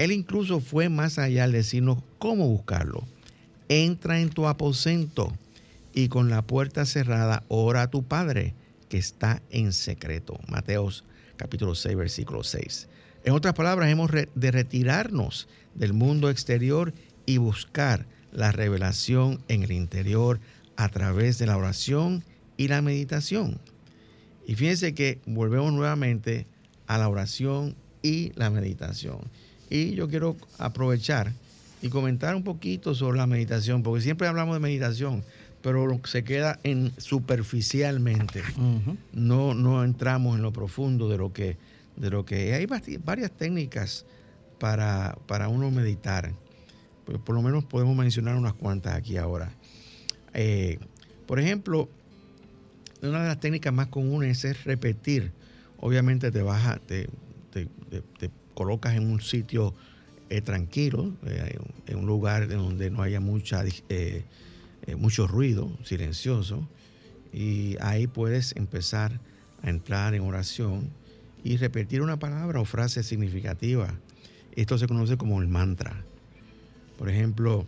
Él 0.03 0.11
incluso 0.11 0.59
fue 0.59 0.89
más 0.89 1.17
allá 1.17 1.45
al 1.45 1.53
decirnos 1.53 1.99
cómo 2.19 2.49
buscarlo. 2.49 3.07
Entra 3.69 4.19
en 4.19 4.31
tu 4.31 4.47
aposento 4.47 5.31
y 5.93 6.09
con 6.09 6.29
la 6.29 6.41
puerta 6.41 6.85
cerrada 6.85 7.45
ora 7.47 7.83
a 7.83 7.89
tu 7.89 8.03
Padre 8.03 8.53
que 8.89 8.97
está 8.97 9.41
en 9.49 9.71
secreto. 9.71 10.37
Mateos 10.49 11.05
capítulo 11.37 11.73
6, 11.73 11.95
versículo 11.95 12.43
6. 12.43 12.89
En 13.23 13.31
otras 13.31 13.53
palabras, 13.53 13.89
hemos 13.89 14.11
de 14.11 14.51
retirarnos 14.51 15.47
del 15.73 15.93
mundo 15.93 16.29
exterior 16.29 16.93
y 17.25 17.37
buscar 17.37 18.05
la 18.33 18.51
revelación 18.51 19.41
en 19.47 19.63
el 19.63 19.71
interior 19.71 20.41
a 20.75 20.89
través 20.89 21.37
de 21.37 21.45
la 21.45 21.55
oración 21.55 22.25
y 22.57 22.67
la 22.67 22.81
meditación. 22.81 23.57
Y 24.45 24.55
fíjense 24.55 24.93
que 24.93 25.21
volvemos 25.25 25.71
nuevamente 25.71 26.45
a 26.87 26.97
la 26.97 27.07
oración 27.07 27.77
y 28.01 28.33
la 28.35 28.49
meditación. 28.49 29.21
Y 29.69 29.95
yo 29.95 30.07
quiero 30.07 30.35
aprovechar 30.57 31.31
y 31.81 31.89
comentar 31.89 32.35
un 32.35 32.43
poquito 32.43 32.95
sobre 32.95 33.17
la 33.17 33.27
meditación, 33.27 33.83
porque 33.83 34.01
siempre 34.01 34.27
hablamos 34.27 34.55
de 34.55 34.59
meditación, 34.61 35.23
pero 35.61 35.99
se 36.05 36.23
queda 36.23 36.59
en 36.63 36.91
superficialmente. 36.97 38.41
no, 39.13 39.53
no 39.53 39.83
entramos 39.83 40.35
en 40.35 40.43
lo 40.43 40.53
profundo 40.53 41.09
de 41.09 41.17
lo 41.17 41.33
que, 41.33 41.57
de 41.95 42.09
lo 42.09 42.25
que 42.25 42.53
hay 42.53 42.65
varias 43.03 43.31
técnicas 43.31 44.05
para, 44.59 45.17
para 45.27 45.49
uno 45.49 45.71
meditar. 45.71 46.31
Pues 47.05 47.17
por 47.19 47.35
lo 47.35 47.41
menos 47.41 47.65
podemos 47.65 47.95
mencionar 47.95 48.35
unas 48.35 48.53
cuantas 48.53 48.95
aquí 48.95 49.17
ahora. 49.17 49.51
Eh, 50.33 50.79
por 51.25 51.39
ejemplo, 51.39 51.89
una 53.01 53.21
de 53.21 53.27
las 53.27 53.39
técnicas 53.39 53.73
más 53.73 53.87
comunes 53.87 54.45
es 54.45 54.63
repetir. 54.63 55.31
Obviamente 55.79 56.31
te 56.31 56.41
baja, 56.41 56.79
te, 56.85 57.09
te, 57.51 57.67
colocas 58.53 58.95
en 58.95 59.09
un 59.09 59.21
sitio 59.21 59.73
eh, 60.29 60.41
tranquilo, 60.41 61.13
eh, 61.25 61.57
en 61.87 61.97
un 61.97 62.05
lugar 62.05 62.47
donde 62.47 62.89
no 62.89 63.01
haya 63.01 63.19
mucha, 63.19 63.63
mucho 64.97 65.27
ruido, 65.27 65.71
silencioso, 65.83 66.67
y 67.31 67.77
ahí 67.81 68.07
puedes 68.07 68.55
empezar 68.55 69.19
a 69.61 69.69
entrar 69.69 70.13
en 70.13 70.21
oración 70.21 70.89
y 71.43 71.57
repetir 71.57 72.01
una 72.01 72.17
palabra 72.17 72.61
o 72.61 72.65
frase 72.65 73.03
significativa. 73.03 73.93
Esto 74.55 74.77
se 74.77 74.87
conoce 74.87 75.17
como 75.17 75.41
el 75.41 75.47
mantra. 75.47 76.03
Por 76.97 77.09
ejemplo, 77.09 77.65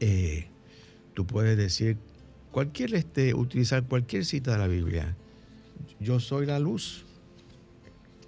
eh, 0.00 0.46
tú 1.14 1.26
puedes 1.26 1.56
decir, 1.56 1.96
cualquier, 2.50 2.94
este, 2.94 3.34
utilizar 3.34 3.84
cualquier 3.84 4.24
cita 4.24 4.52
de 4.52 4.58
la 4.58 4.66
Biblia. 4.66 5.16
Yo 6.00 6.20
soy 6.20 6.46
la 6.46 6.58
luz. 6.58 7.04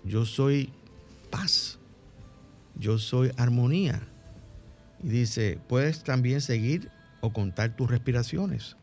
Yo 0.05 0.25
soy 0.25 0.71
paz. 1.31 1.79
Yo 2.79 2.99
soy 2.99 3.31
armonía. 3.37 4.03
Y 5.03 5.09
dice, 5.09 5.59
puedes 5.69 6.03
también 6.03 6.41
seguir 6.41 6.91
o 7.21 7.33
contar 7.33 7.77
tus 7.77 7.91
respiraciones. 7.91 8.77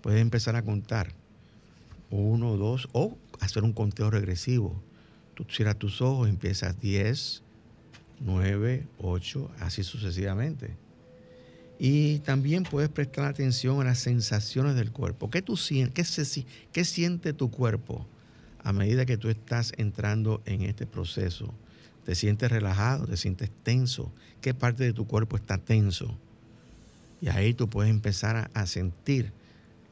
Puedes 0.00 0.20
empezar 0.20 0.56
a 0.56 0.62
contar 0.62 1.12
uno, 2.10 2.56
dos, 2.56 2.88
o 2.92 3.18
hacer 3.40 3.64
un 3.64 3.72
conteo 3.72 4.10
regresivo. 4.10 4.80
Tú 5.34 5.44
cierras 5.50 5.76
tus 5.78 6.00
ojos, 6.00 6.28
empiezas 6.28 6.80
10, 6.80 7.42
9, 8.20 8.86
8, 8.98 9.50
así 9.60 9.82
sucesivamente. 9.82 10.76
Y 11.78 12.18
también 12.20 12.64
puedes 12.64 12.90
prestar 12.90 13.26
atención 13.26 13.80
a 13.80 13.84
las 13.84 13.98
sensaciones 14.00 14.74
del 14.74 14.90
cuerpo. 14.90 15.30
¿Qué, 15.30 15.42
tú, 15.42 15.56
qué, 15.94 16.04
se- 16.04 16.44
qué 16.72 16.84
siente 16.84 17.32
tu 17.32 17.50
cuerpo 17.50 18.06
a 18.62 18.72
medida 18.72 19.06
que 19.06 19.16
tú 19.16 19.28
estás 19.28 19.72
entrando 19.76 20.42
en 20.44 20.62
este 20.62 20.86
proceso? 20.86 21.52
¿Te 22.04 22.14
sientes 22.14 22.50
relajado? 22.50 23.06
¿Te 23.06 23.16
sientes 23.16 23.50
tenso? 23.62 24.12
¿Qué 24.40 24.54
parte 24.54 24.84
de 24.84 24.92
tu 24.92 25.06
cuerpo 25.06 25.36
está 25.36 25.58
tenso? 25.58 26.16
Y 27.20 27.28
ahí 27.28 27.54
tú 27.54 27.68
puedes 27.68 27.90
empezar 27.90 28.50
a, 28.52 28.66
sentir 28.66 29.32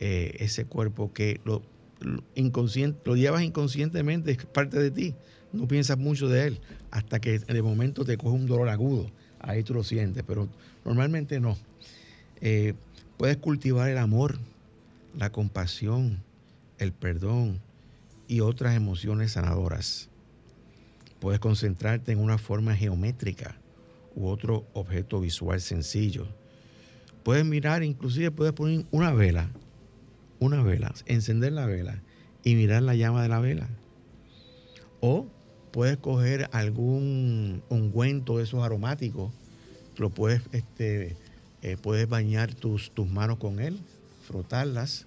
eh, 0.01 0.37
ese 0.39 0.65
cuerpo 0.65 1.13
que 1.13 1.41
lo, 1.45 1.63
lo 2.01 2.23
inconsciente, 2.35 3.01
lo 3.05 3.17
llevas 3.17 3.43
inconscientemente, 3.43 4.31
es 4.33 4.45
parte 4.47 4.79
de 4.79 4.91
ti. 4.91 5.15
No 5.53 5.67
piensas 5.67 5.99
mucho 5.99 6.29
de 6.29 6.47
él 6.47 6.61
hasta 6.91 7.21
que 7.21 7.39
de 7.39 7.63
momento 7.63 8.05
te 8.05 8.17
coge 8.17 8.37
un 8.37 8.47
dolor 8.47 8.69
agudo. 8.69 9.11
Ahí 9.41 9.63
tú 9.63 9.75
lo 9.75 9.85
sientes, 9.85 10.25
pero 10.27 10.49
normalmente 10.85 11.41
no. 11.41 11.57
Eh, 12.41 12.75
puedes 13.17 13.37
cultivar 13.39 13.91
el 13.91 13.99
amor, 13.99 14.39
la 15.17 15.31
compasión, 15.31 16.23
el 16.79 16.93
perdón 16.93 17.61
y 18.29 18.41
otras 18.41 18.77
emociones 18.77 19.33
sanadoras. 19.33 20.09
Puedes 21.21 21.41
concentrarte 21.41 22.13
en 22.13 22.19
una 22.19 22.39
forma 22.39 22.75
geométrica 22.75 23.57
u 24.15 24.29
otro 24.29 24.67
objeto 24.73 25.21
visual 25.21 25.61
sencillo. 25.61 26.27
Puedes 27.23 27.45
mirar, 27.45 27.83
inclusive 27.83 28.31
puedes 28.31 28.53
poner 28.53 28.87
una 28.91 29.13
vela, 29.13 29.51
una 30.39 30.63
vela, 30.63 30.95
encender 31.07 31.53
la 31.53 31.67
vela 31.67 32.03
y 32.45 32.55
mirar 32.55 32.83
la 32.83 32.95
llama 32.95 33.23
de 33.23 33.29
la 33.29 33.41
vela. 33.41 33.69
O 35.01 35.27
puedes 35.73 35.97
coger 35.97 36.49
algún 36.53 37.63
ungüento 37.69 38.39
de 38.39 38.45
esos 38.45 38.63
aromáticos, 38.63 39.33
lo 39.97 40.11
puedes, 40.11 40.43
este, 40.53 41.17
eh, 41.63 41.77
puedes 41.81 42.09
bañar 42.09 42.55
tus, 42.55 42.91
tus 42.93 43.09
manos 43.09 43.39
con 43.39 43.61
él, 43.61 43.81
frotarlas 44.27 45.07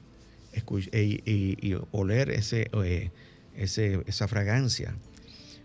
escu- 0.53 0.89
y, 0.93 1.21
y- 1.25 1.77
oler 1.91 2.29
ese, 2.29 2.69
eh, 2.83 3.11
ese- 3.55 4.03
esa 4.07 4.27
fragancia. 4.27 4.95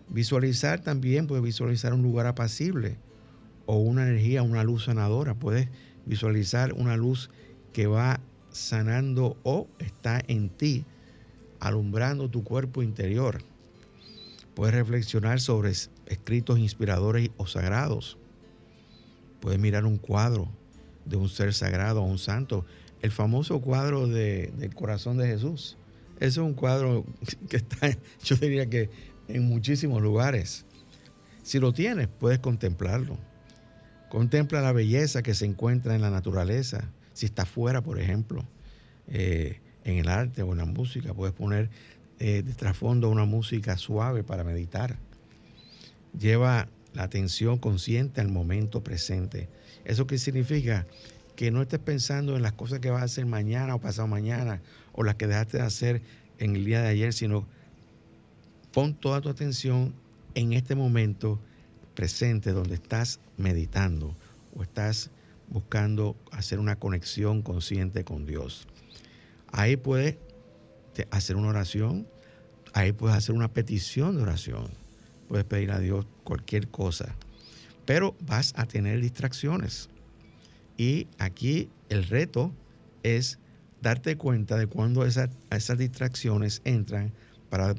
Visualizar 0.09 0.81
también, 0.81 1.27
puedes 1.27 1.43
visualizar 1.43 1.93
un 1.93 2.03
lugar 2.03 2.27
apacible 2.27 2.97
o 3.65 3.77
una 3.77 4.03
energía, 4.07 4.43
una 4.43 4.63
luz 4.63 4.85
sanadora. 4.85 5.33
Puedes 5.33 5.67
visualizar 6.05 6.73
una 6.73 6.95
luz 6.97 7.29
que 7.73 7.87
va 7.87 8.19
sanando 8.51 9.37
o 9.43 9.67
está 9.79 10.21
en 10.27 10.49
ti, 10.49 10.85
alumbrando 11.59 12.29
tu 12.29 12.43
cuerpo 12.43 12.83
interior. 12.83 13.41
Puedes 14.53 14.75
reflexionar 14.75 15.39
sobre 15.41 15.71
es- 15.71 15.89
escritos 16.05 16.59
inspiradores 16.59 17.29
o 17.37 17.47
sagrados. 17.47 18.17
Puedes 19.41 19.59
mirar 19.59 19.85
un 19.85 19.97
cuadro 19.97 20.47
de 21.05 21.17
un 21.17 21.29
ser 21.29 21.53
sagrado 21.53 22.01
o 22.01 22.05
un 22.05 22.19
santo. 22.19 22.65
El 23.05 23.11
famoso 23.11 23.61
cuadro 23.61 24.07
de- 24.07 24.51
del 24.57 24.73
corazón 24.73 25.17
de 25.17 25.27
Jesús. 25.27 25.77
Ese 26.17 26.27
es 26.27 26.37
un 26.37 26.55
cuadro 26.55 27.05
que 27.49 27.57
está, 27.57 27.91
yo 28.23 28.35
diría 28.37 28.67
que 28.67 28.89
en 29.27 29.43
muchísimos 29.43 30.01
lugares. 30.01 30.65
Si 31.43 31.59
lo 31.59 31.71
tienes, 31.71 32.07
puedes 32.07 32.39
contemplarlo. 32.39 33.15
Contempla 34.09 34.59
la 34.61 34.71
belleza 34.71 35.21
que 35.21 35.35
se 35.35 35.45
encuentra 35.45 35.93
en 35.93 36.01
la 36.01 36.09
naturaleza. 36.09 36.89
Si 37.13 37.27
está 37.27 37.45
fuera, 37.45 37.83
por 37.83 37.99
ejemplo, 37.99 38.43
eh, 39.07 39.59
en 39.83 39.99
el 39.99 40.07
arte 40.09 40.41
o 40.41 40.53
en 40.53 40.57
la 40.57 40.65
música, 40.65 41.13
puedes 41.13 41.35
poner 41.35 41.69
eh, 42.17 42.41
de 42.41 42.53
trasfondo 42.53 43.11
una 43.11 43.25
música 43.25 43.77
suave 43.77 44.23
para 44.23 44.43
meditar. 44.43 44.97
Lleva 46.17 46.69
la 46.95 47.03
atención 47.03 47.59
consciente 47.59 48.19
al 48.21 48.29
momento 48.29 48.83
presente. 48.83 49.47
¿Eso 49.83 50.07
qué 50.07 50.17
significa? 50.17 50.87
Que 51.35 51.51
no 51.51 51.61
estés 51.61 51.79
pensando 51.79 52.35
en 52.35 52.41
las 52.41 52.53
cosas 52.53 52.79
que 52.79 52.89
vas 52.89 53.01
a 53.01 53.05
hacer 53.05 53.25
mañana 53.25 53.75
o 53.75 53.81
pasado 53.81 54.07
mañana 54.07 54.61
o 54.93 55.03
las 55.03 55.15
que 55.15 55.27
dejaste 55.27 55.57
de 55.57 55.63
hacer 55.63 56.01
en 56.39 56.55
el 56.55 56.65
día 56.65 56.81
de 56.81 56.87
ayer, 56.89 57.13
sino 57.13 57.45
pon 58.71 58.93
toda 58.93 59.21
tu 59.21 59.29
atención 59.29 59.93
en 60.33 60.53
este 60.53 60.75
momento 60.75 61.39
presente 61.95 62.51
donde 62.51 62.75
estás 62.75 63.19
meditando 63.37 64.15
o 64.55 64.63
estás 64.63 65.09
buscando 65.49 66.15
hacer 66.31 66.59
una 66.59 66.77
conexión 66.77 67.41
consciente 67.41 68.03
con 68.03 68.25
Dios. 68.25 68.67
Ahí 69.51 69.77
puedes 69.77 70.17
hacer 71.11 71.35
una 71.35 71.49
oración, 71.49 72.07
ahí 72.73 72.91
puedes 72.91 73.17
hacer 73.17 73.35
una 73.35 73.47
petición 73.53 74.15
de 74.17 74.23
oración, 74.23 74.69
puedes 75.27 75.45
pedir 75.45 75.71
a 75.71 75.79
Dios 75.79 76.05
cualquier 76.23 76.67
cosa, 76.67 77.15
pero 77.85 78.15
vas 78.21 78.53
a 78.57 78.65
tener 78.65 79.01
distracciones. 79.01 79.89
Y 80.77 81.07
aquí 81.17 81.69
el 81.89 82.03
reto 82.05 82.51
es 83.03 83.39
darte 83.81 84.17
cuenta 84.17 84.57
de 84.57 84.67
cuando 84.67 85.05
esas, 85.05 85.29
esas 85.51 85.77
distracciones 85.77 86.61
entran 86.65 87.11
para 87.49 87.75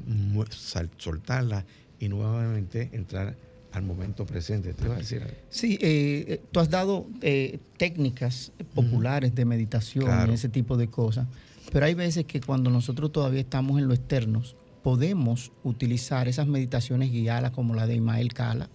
soltarlas 0.97 1.65
y 1.99 2.09
nuevamente 2.09 2.89
entrar 2.93 3.35
al 3.73 3.83
momento 3.83 4.25
presente. 4.25 4.73
¿Te 4.73 4.85
iba 4.85 4.95
a 4.95 4.97
decir 4.99 5.21
algo? 5.21 5.35
Sí, 5.49 5.77
eh, 5.81 6.25
eh, 6.27 6.41
tú 6.51 6.59
has 6.59 6.69
dado 6.69 7.07
eh, 7.21 7.59
técnicas 7.77 8.51
populares 8.73 9.35
de 9.35 9.45
meditación 9.45 10.05
Claro. 10.05 10.31
y 10.31 10.35
ese 10.35 10.49
tipo 10.49 10.77
de 10.77 10.87
cosas, 10.87 11.27
pero 11.71 11.85
hay 11.85 11.93
veces 11.93 12.25
que 12.25 12.39
cuando 12.39 12.69
nosotros 12.69 13.11
todavía 13.11 13.41
estamos 13.41 13.79
en 13.79 13.87
lo 13.87 13.93
externos, 13.93 14.55
podemos 14.83 15.51
utilizar 15.63 16.27
esas 16.27 16.47
meditaciones 16.47 17.11
guiadas 17.11 17.51
como 17.51 17.75
la 17.75 17.85
de 17.87 17.95
Ismael 17.95 18.33
Cala, 18.33 18.69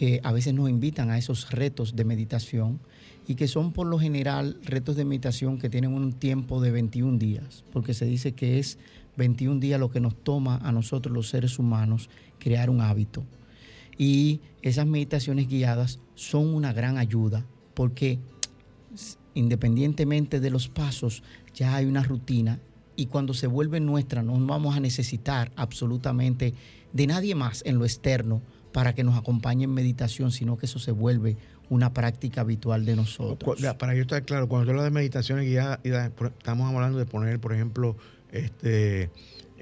que 0.00 0.18
a 0.24 0.32
veces 0.32 0.54
nos 0.54 0.70
invitan 0.70 1.10
a 1.10 1.18
esos 1.18 1.50
retos 1.50 1.94
de 1.94 2.06
meditación 2.06 2.80
y 3.28 3.34
que 3.34 3.46
son 3.46 3.74
por 3.74 3.86
lo 3.86 3.98
general 3.98 4.58
retos 4.64 4.96
de 4.96 5.04
meditación 5.04 5.58
que 5.58 5.68
tienen 5.68 5.92
un 5.92 6.14
tiempo 6.14 6.62
de 6.62 6.70
21 6.70 7.18
días, 7.18 7.64
porque 7.70 7.92
se 7.92 8.06
dice 8.06 8.32
que 8.32 8.58
es 8.58 8.78
21 9.18 9.60
días 9.60 9.78
lo 9.78 9.90
que 9.90 10.00
nos 10.00 10.16
toma 10.16 10.56
a 10.62 10.72
nosotros 10.72 11.14
los 11.14 11.28
seres 11.28 11.58
humanos 11.58 12.08
crear 12.38 12.70
un 12.70 12.80
hábito. 12.80 13.24
Y 13.98 14.40
esas 14.62 14.86
meditaciones 14.86 15.48
guiadas 15.48 16.00
son 16.14 16.46
una 16.46 16.72
gran 16.72 16.96
ayuda 16.96 17.44
porque 17.74 18.18
independientemente 19.34 20.40
de 20.40 20.48
los 20.48 20.70
pasos, 20.70 21.22
ya 21.54 21.76
hay 21.76 21.84
una 21.84 22.04
rutina 22.04 22.58
y 22.96 23.04
cuando 23.04 23.34
se 23.34 23.48
vuelve 23.48 23.80
nuestra 23.80 24.22
no 24.22 24.40
vamos 24.46 24.74
a 24.74 24.80
necesitar 24.80 25.52
absolutamente 25.56 26.54
de 26.94 27.06
nadie 27.06 27.34
más 27.34 27.62
en 27.66 27.78
lo 27.78 27.84
externo 27.84 28.40
para 28.72 28.94
que 28.94 29.04
nos 29.04 29.16
acompañe 29.18 29.64
en 29.64 29.74
meditación, 29.74 30.30
sino 30.32 30.56
que 30.56 30.66
eso 30.66 30.78
se 30.78 30.92
vuelve 30.92 31.36
una 31.68 31.92
práctica 31.92 32.40
habitual 32.42 32.84
de 32.84 32.96
nosotros. 32.96 33.58
ya, 33.60 33.78
Para 33.78 33.94
yo 33.94 34.02
estar 34.02 34.22
claro, 34.24 34.48
cuando 34.48 34.64
tú 34.66 34.70
hablas 34.70 34.84
de 34.84 34.90
meditaciones 34.90 35.46
guiadas, 35.46 35.78
estamos 35.84 36.72
hablando 36.72 36.98
de 36.98 37.06
poner, 37.06 37.38
por 37.40 37.52
ejemplo, 37.52 37.96
este 38.32 39.10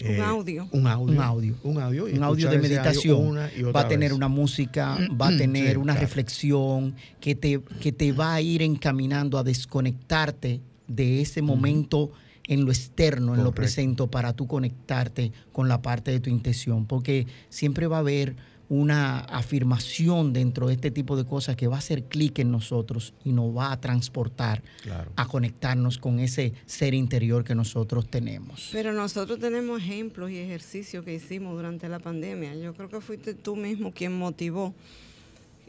Un 0.04 0.20
audio. 0.20 0.68
Un 0.72 0.86
audio. 0.86 1.12
Un 1.14 1.20
audio. 1.20 1.56
Un 1.64 1.80
audio. 1.80 2.08
y 2.08 2.16
un 2.16 2.22
audio 2.22 2.48
de 2.50 2.56
audio 2.56 2.68
meditación 2.68 3.26
una 3.26 3.50
y 3.54 3.60
otra 3.62 3.72
va 3.72 3.80
a 3.80 3.88
tener 3.88 4.10
vez. 4.10 4.16
una 4.16 4.28
música, 4.28 4.96
va 5.20 5.28
a 5.28 5.36
tener 5.36 5.72
Sí, 5.72 5.76
una 5.76 5.92
claro. 5.94 6.00
reflexión 6.00 6.94
que 7.20 7.34
te, 7.34 7.60
que 7.80 7.92
te 7.92 8.12
va 8.12 8.34
a 8.34 8.40
ir 8.40 8.62
encaminando 8.62 9.36
a 9.38 9.42
desconectarte 9.42 10.60
de 10.86 11.20
ese 11.20 11.42
momento 11.42 12.12
en 12.46 12.64
lo 12.64 12.70
externo, 12.70 13.34
en 13.34 13.44
lo 13.44 13.52
presente, 13.52 14.06
para 14.06 14.32
tú 14.32 14.46
conectarte 14.46 15.32
con 15.52 15.68
la 15.68 15.82
parte 15.82 16.10
de 16.12 16.20
tu 16.20 16.30
intención. 16.30 16.86
Porque 16.86 17.26
siempre 17.50 17.86
va 17.86 17.96
a 17.96 18.00
haber 18.00 18.36
una 18.70 19.20
afirmación 19.20 20.34
dentro 20.34 20.68
de 20.68 20.74
este 20.74 20.90
tipo 20.90 21.16
de 21.16 21.24
cosas 21.24 21.56
que 21.56 21.66
va 21.68 21.76
a 21.76 21.78
hacer 21.78 22.04
clic 22.04 22.38
en 22.40 22.50
nosotros 22.50 23.14
y 23.24 23.32
nos 23.32 23.56
va 23.56 23.72
a 23.72 23.80
transportar 23.80 24.62
Claro. 24.82 25.10
a 25.16 25.26
conectarnos 25.26 25.96
con 25.96 26.18
ese 26.20 26.52
ser 26.66 26.92
interior 26.92 27.44
que 27.44 27.54
nosotros 27.54 28.06
tenemos. 28.10 28.68
Pero 28.72 28.92
nosotros 28.92 29.38
tenemos 29.38 29.80
ejemplos 29.80 30.30
y 30.30 30.36
ejercicios 30.38 31.02
que 31.04 31.14
hicimos 31.14 31.56
durante 31.56 31.88
la 31.88 31.98
pandemia. 31.98 32.54
Yo 32.56 32.74
creo 32.74 32.90
que 32.90 33.00
fuiste 33.00 33.32
tú 33.32 33.56
mismo 33.56 33.90
quien 33.92 34.12
motivó 34.18 34.74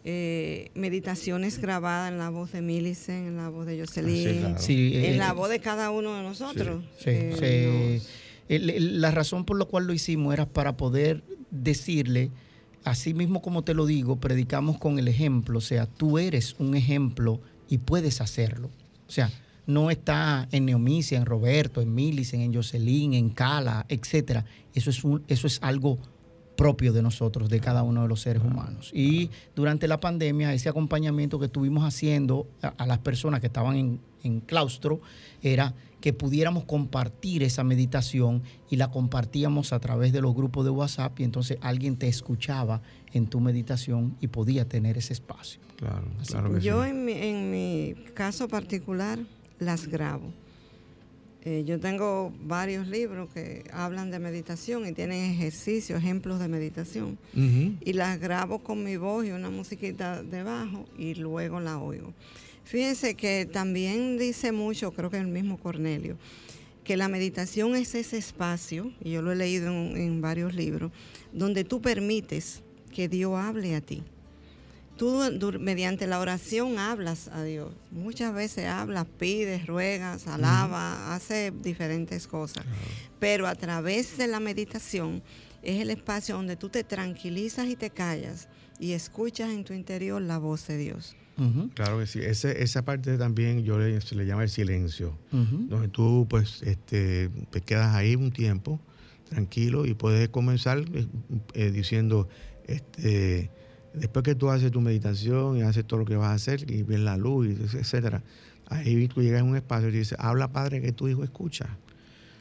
eh, 0.06 0.72
meditaciones 0.76 1.60
grabadas 1.60 2.12
en 2.12 2.18
la 2.20 2.30
voz 2.30 2.52
de 2.54 2.62
Millicent, 2.62 3.28
en 3.28 3.38
la 3.38 3.50
voz 3.50 3.66
de 3.66 3.80
Jocelyn, 3.80 4.28
Ah, 4.28 4.32
sí, 4.32 4.40
claro. 4.40 4.60
Sí, 4.60 4.92
en 4.96 5.14
eh, 5.14 5.18
la 5.18 5.34
voz 5.34 5.50
de 5.50 5.60
cada 5.60 5.92
uno 5.92 6.16
de 6.16 6.24
nosotros. 6.24 6.84
Sí, 6.98 7.10
Eh, 7.12 8.02
la 8.50 9.12
razón 9.12 9.46
por 9.46 9.60
la 9.60 9.66
cual 9.66 9.86
lo 9.86 9.94
hicimos 9.94 10.34
era 10.34 10.46
para 10.48 10.76
poder 10.76 11.24
decirle, 11.52 12.32
así 12.84 13.14
mismo 13.14 13.42
como 13.42 13.64
te 13.64 13.74
lo 13.74 13.86
digo, 13.86 14.18
predicamos 14.18 14.78
con 14.78 15.00
el 15.00 15.08
ejemplo, 15.08 15.60
o 15.60 15.62
sea, 15.62 15.86
tú 15.86 16.18
eres 16.18 16.56
un 16.60 16.76
ejemplo 16.76 17.40
y 17.68 17.80
puedes 17.80 18.22
hacerlo. 18.22 18.70
O 19.08 19.12
sea, 19.12 19.32
no 19.66 19.92
está 19.92 20.48
en 20.52 20.66
Neomicia, 20.66 21.18
en 21.18 21.26
Roberto, 21.26 21.82
en 21.82 21.94
Millicent, 21.94 22.42
en 22.42 22.54
Jocelyn, 22.54 23.14
en 23.14 23.30
Cala, 23.30 23.86
etcétera. 23.88 24.46
Eso 24.74 24.90
es 24.90 25.04
un, 25.04 25.24
eso 25.28 25.48
es 25.48 25.60
algo 25.62 26.00
propio 26.56 26.92
de 26.92 27.02
nosotros, 27.02 27.50
de 27.50 27.60
cada 27.60 27.84
uno 27.84 28.02
de 28.02 28.08
los 28.08 28.22
seres 28.22 28.44
humanos. 28.44 28.92
Y 28.94 29.30
durante 29.56 29.88
la 29.88 30.00
pandemia, 30.00 30.54
ese 30.54 30.70
acompañamiento 30.70 31.40
que 31.40 31.46
estuvimos 31.46 31.84
haciendo 31.86 32.48
a, 32.62 32.70
a 32.70 32.86
las 32.86 32.98
personas 32.98 33.40
que 33.40 33.48
estaban 33.48 33.76
en, 33.78 34.00
en 34.24 34.42
claustro 34.42 35.02
era 35.42 35.74
que 36.02 36.14
pudiéramos 36.14 36.64
compartir 36.66 37.44
esa 37.44 37.64
meditación 37.64 38.42
y 38.70 38.78
la 38.78 38.90
compartíamos 38.92 39.74
a 39.74 39.80
través 39.80 40.14
de 40.14 40.22
los 40.22 40.34
grupos 40.34 40.64
de 40.66 40.72
WhatsApp 40.72 41.20
y 41.20 41.24
entonces 41.24 41.58
alguien 41.62 41.98
te 41.98 42.08
escuchaba 42.08 42.82
en 43.14 43.28
tu 43.28 43.40
meditación 43.40 44.16
y 44.22 44.28
podía 44.28 44.68
tener 44.68 44.98
ese 44.98 45.14
espacio. 45.14 45.60
Claro, 45.78 46.08
Así 46.20 46.32
claro 46.34 46.54
que 46.54 46.62
Yo 46.62 46.84
sí. 46.84 46.90
en 46.90 47.06
mi, 47.06 47.12
en 47.14 47.52
mi 47.52 47.96
caso 48.14 48.48
particular 48.48 49.20
las 49.60 49.88
grabo. 49.88 50.32
Eh, 51.42 51.64
yo 51.66 51.80
tengo 51.80 52.34
varios 52.44 52.88
libros 52.88 53.30
que 53.30 53.64
hablan 53.72 54.12
de 54.12 54.20
meditación 54.20 54.86
y 54.86 54.92
tienen 54.92 55.32
ejercicios, 55.32 56.00
ejemplos 56.00 56.38
de 56.40 56.50
meditación. 56.50 57.18
Y 57.34 57.94
las 57.94 58.20
grabo 58.20 58.60
con 58.60 58.84
mi 58.84 58.98
voz 58.98 59.26
y 59.26 59.32
una 59.32 59.50
musiquita 59.50 60.22
debajo 60.22 60.86
y 60.98 61.16
luego 61.16 61.62
la 61.62 61.80
oigo. 61.80 62.14
Fíjense 62.70 63.16
que 63.16 63.48
también 63.52 64.20
dice 64.20 64.52
mucho, 64.52 64.92
creo 64.92 65.10
que 65.10 65.18
el 65.18 65.26
mismo 65.26 65.58
Cornelio, 65.58 66.20
que 66.84 66.98
la 66.98 67.08
meditación 67.08 67.76
es 67.76 67.96
ese 67.96 68.20
espacio, 68.20 68.94
y 69.04 69.10
yo 69.10 69.24
lo 69.24 69.32
he 69.32 69.36
leído 69.36 69.72
en, 69.72 69.98
en 69.98 70.22
varios 70.22 70.54
libros, 70.54 70.92
donde 71.34 71.64
tú 71.64 71.82
permites 71.82 72.62
que 72.94 73.10
Dios 73.10 73.34
hable 73.36 73.76
a 73.76 73.82
ti. 73.82 74.04
Tú 74.98 75.20
mediante 75.60 76.06
la 76.06 76.20
oración 76.20 76.78
hablas 76.78 77.30
a 77.30 77.42
Dios. 77.42 77.74
Muchas 77.90 78.36
veces 78.36 78.68
hablas, 78.68 79.08
pides, 79.18 79.66
ruegas, 79.66 80.28
alaba, 80.28 81.16
hace 81.16 81.52
diferentes 81.64 82.28
cosas. 82.28 82.66
Pero 83.20 83.48
a 83.48 83.56
través 83.56 84.16
de 84.16 84.28
la 84.28 84.40
meditación 84.40 85.24
es 85.64 85.82
el 85.82 85.90
espacio 85.90 86.36
donde 86.36 86.56
tú 86.56 86.70
te 86.70 86.84
tranquilizas 86.84 87.66
y 87.66 87.76
te 87.76 87.90
callas 87.90 88.48
y 88.80 88.92
escuchas 88.92 89.50
en 89.50 89.64
tu 89.64 89.74
interior 89.74 90.22
la 90.22 90.38
voz 90.38 90.68
de 90.68 90.78
Dios. 90.78 91.16
Claro 91.74 92.00
que 92.00 92.06
sí. 92.08 92.20
Ese- 92.20 92.62
esa 92.64 92.84
parte 92.84 93.18
también 93.18 93.64
yo 93.64 93.78
le, 93.80 94.02
se 94.02 94.16
le 94.16 94.26
llama 94.26 94.44
el 94.44 94.50
silencio. 94.50 95.18
donde 95.70 95.88
tú 95.88 96.26
pues 96.30 96.62
este 96.64 97.30
te 97.52 97.62
quedas 97.62 97.96
ahí 97.96 98.16
un 98.16 98.32
tiempo 98.32 98.80
tranquilo 99.30 99.86
y 99.86 99.94
puedes 99.94 100.28
comenzar 100.30 100.80
eh, 100.94 101.06
eh, 101.54 101.72
diciendo 101.72 102.28
este 102.68 103.50
después 103.94 104.24
que 104.24 104.36
tú 104.36 104.50
haces 104.50 104.72
tu 104.72 104.82
meditación 104.82 105.58
y 105.58 105.62
haces 105.62 105.86
todo 105.86 106.00
lo 106.00 106.06
que 106.06 106.16
vas 106.16 106.30
a 106.30 106.34
hacer 106.34 106.70
y 106.72 106.84
ves 106.84 107.00
la 107.00 107.18
luz 107.18 107.48
etcétera 107.74 108.22
ahí 108.68 109.08
tú 109.08 109.22
llegas 109.22 109.42
a 109.42 109.44
un 109.44 109.56
espacio 109.56 109.90
y 109.90 109.92
dices 109.92 110.18
habla 110.20 110.52
padre 110.52 110.82
que 110.82 110.92
tu 110.92 111.08
hijo 111.08 111.24
escucha 111.24 111.78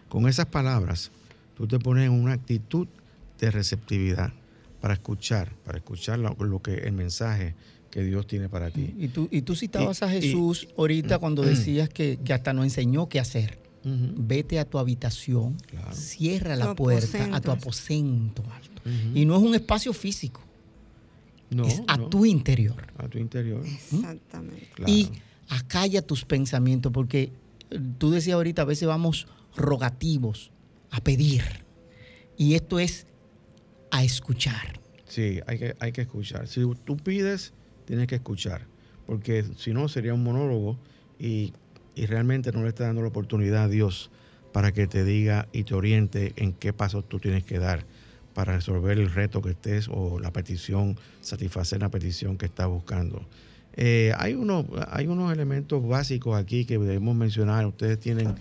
con 0.09 0.27
esas 0.29 0.47
palabras 0.47 1.11
tú 1.55 1.67
te 1.67 1.79
pones 1.79 2.07
en 2.07 2.13
una 2.13 2.33
actitud 2.33 2.87
de 3.39 3.51
receptividad 3.51 4.33
para 4.81 4.95
escuchar 4.95 5.53
para 5.65 5.79
escuchar 5.79 6.19
lo, 6.19 6.35
lo 6.39 6.61
que 6.63 6.75
el 6.75 6.93
mensaje 6.93 7.55
que 7.91 8.03
Dios 8.03 8.27
tiene 8.27 8.49
para 8.49 8.71
ti 8.71 8.95
Y 8.99 9.09
tú, 9.09 9.29
y 9.31 9.43
tú 9.43 9.55
citabas 9.57 10.01
Y- 10.01 10.05
a 10.05 10.17
y- 10.17 10.21
Jesús 10.23 10.69
ahorita 10.77 11.19
cuando 11.19 11.43
decías 11.43 11.89
que, 11.89 12.19
que 12.25 12.33
hasta 12.33 12.53
nos 12.53 12.65
enseñó 12.65 13.09
qué 13.09 13.21
hacer. 13.21 13.59
Vete 13.85 14.59
a 14.59 14.67
tu 14.67 14.79
habitación, 14.79 15.55
Claro. 15.67 15.95
cierra 15.95 16.57
la 16.57 16.69
Tu 16.71 16.75
puerta 16.77 17.29
a 17.35 17.41
tu 17.41 17.51
aposento. 17.51 18.43
alto. 18.53 18.83
Y 19.15 19.25
no 19.25 19.37
es 19.37 19.43
un 19.43 19.55
espacio 19.55 19.95
físico, 19.95 20.43
No, 21.51 21.65
es 21.65 21.81
a 21.87 21.97
no, 21.97 22.09
tu 22.09 22.27
interior. 22.27 22.87
a 22.99 23.09
tu 23.09 23.19
interior 23.19 23.65
Exactamente. 23.65 24.69
Claro. 24.75 24.93
Y 24.93 25.09
acalla 25.49 26.03
tus 26.03 26.25
pensamientos, 26.27 26.93
porque 26.93 27.33
eh, 27.71 27.81
tú 27.97 28.11
decías 28.11 28.35
ahorita, 28.35 28.63
a 28.63 28.65
veces 28.67 28.87
vamos 28.87 29.27
rogativos 29.57 30.51
a 30.91 31.01
pedir. 31.01 31.43
Y 32.37 32.55
esto 32.55 32.79
es 32.79 33.07
a 33.91 34.05
escuchar. 34.05 34.81
Sí, 35.07 35.41
hay 35.47 35.59
que, 35.59 35.77
hay 35.81 35.93
que 35.93 36.03
escuchar. 36.03 36.47
Si 36.49 36.61
tú 36.85 36.97
pides, 36.99 37.55
tienes 37.89 38.07
que 38.07 38.17
escuchar, 38.17 38.67
porque 39.07 39.43
si 39.57 39.73
no 39.73 39.89
sería 39.89 40.13
un 40.13 40.23
monólogo 40.23 40.77
y, 41.19 41.55
y 41.95 42.05
realmente 42.05 42.53
no 42.53 42.63
le 42.63 42.69
estás 42.69 42.89
dando 42.89 43.01
la 43.01 43.09
oportunidad 43.09 43.65
a 43.65 43.69
Dios 43.69 44.11
para 44.53 44.73
que 44.73 44.87
te 44.87 45.05
diga 45.05 45.49
y 45.53 45.65
te 45.65 45.75
oriente 45.75 46.35
en 46.37 46.53
qué 46.53 46.75
pasos 46.75 47.09
tú 47.09 47.19
tienes 47.19 47.45
que 47.45 47.59
dar 47.59 47.87
para 48.35 48.57
resolver 48.57 48.99
el 48.99 49.11
reto 49.11 49.41
que 49.41 49.51
estés 49.53 49.89
o 49.91 50.21
la 50.21 50.31
petición, 50.35 50.97
satisfacer 51.23 51.81
la 51.81 51.89
petición 51.89 52.37
que 52.37 52.45
estás 52.45 52.69
buscando. 52.69 53.27
Eh, 53.75 54.13
hay, 54.19 54.35
unos, 54.35 54.67
hay 54.91 55.07
unos 55.07 55.33
elementos 55.33 55.87
básicos 55.89 56.37
aquí 56.37 56.67
que 56.67 56.77
debemos 56.79 57.17
mencionar. 57.17 57.65
Ustedes 57.65 57.99
tienen 57.99 58.35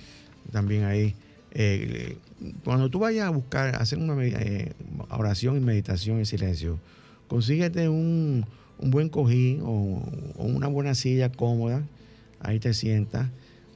también 0.51 0.83
ahí. 0.83 1.15
eh, 1.51 2.17
cuando 2.65 2.89
tú 2.89 2.99
vayas 2.99 3.27
a 3.27 3.29
buscar, 3.29 3.81
hacer 3.81 3.97
una 3.97 4.13
eh, 4.25 4.73
oración 5.09 5.55
y 5.55 5.61
meditación 5.61 6.17
en 6.17 6.25
silencio, 6.25 6.79
consíguete 7.29 7.87
un, 7.87 8.45
un 8.79 8.91
buen 8.91 9.09
cojín 9.09 9.61
o, 9.63 10.03
una 10.37 10.67
buena 10.67 10.95
silla 10.95 11.31
cómoda. 11.31 11.83
Ahí 12.39 12.59
te 12.59 12.73
sientas. 12.73 13.29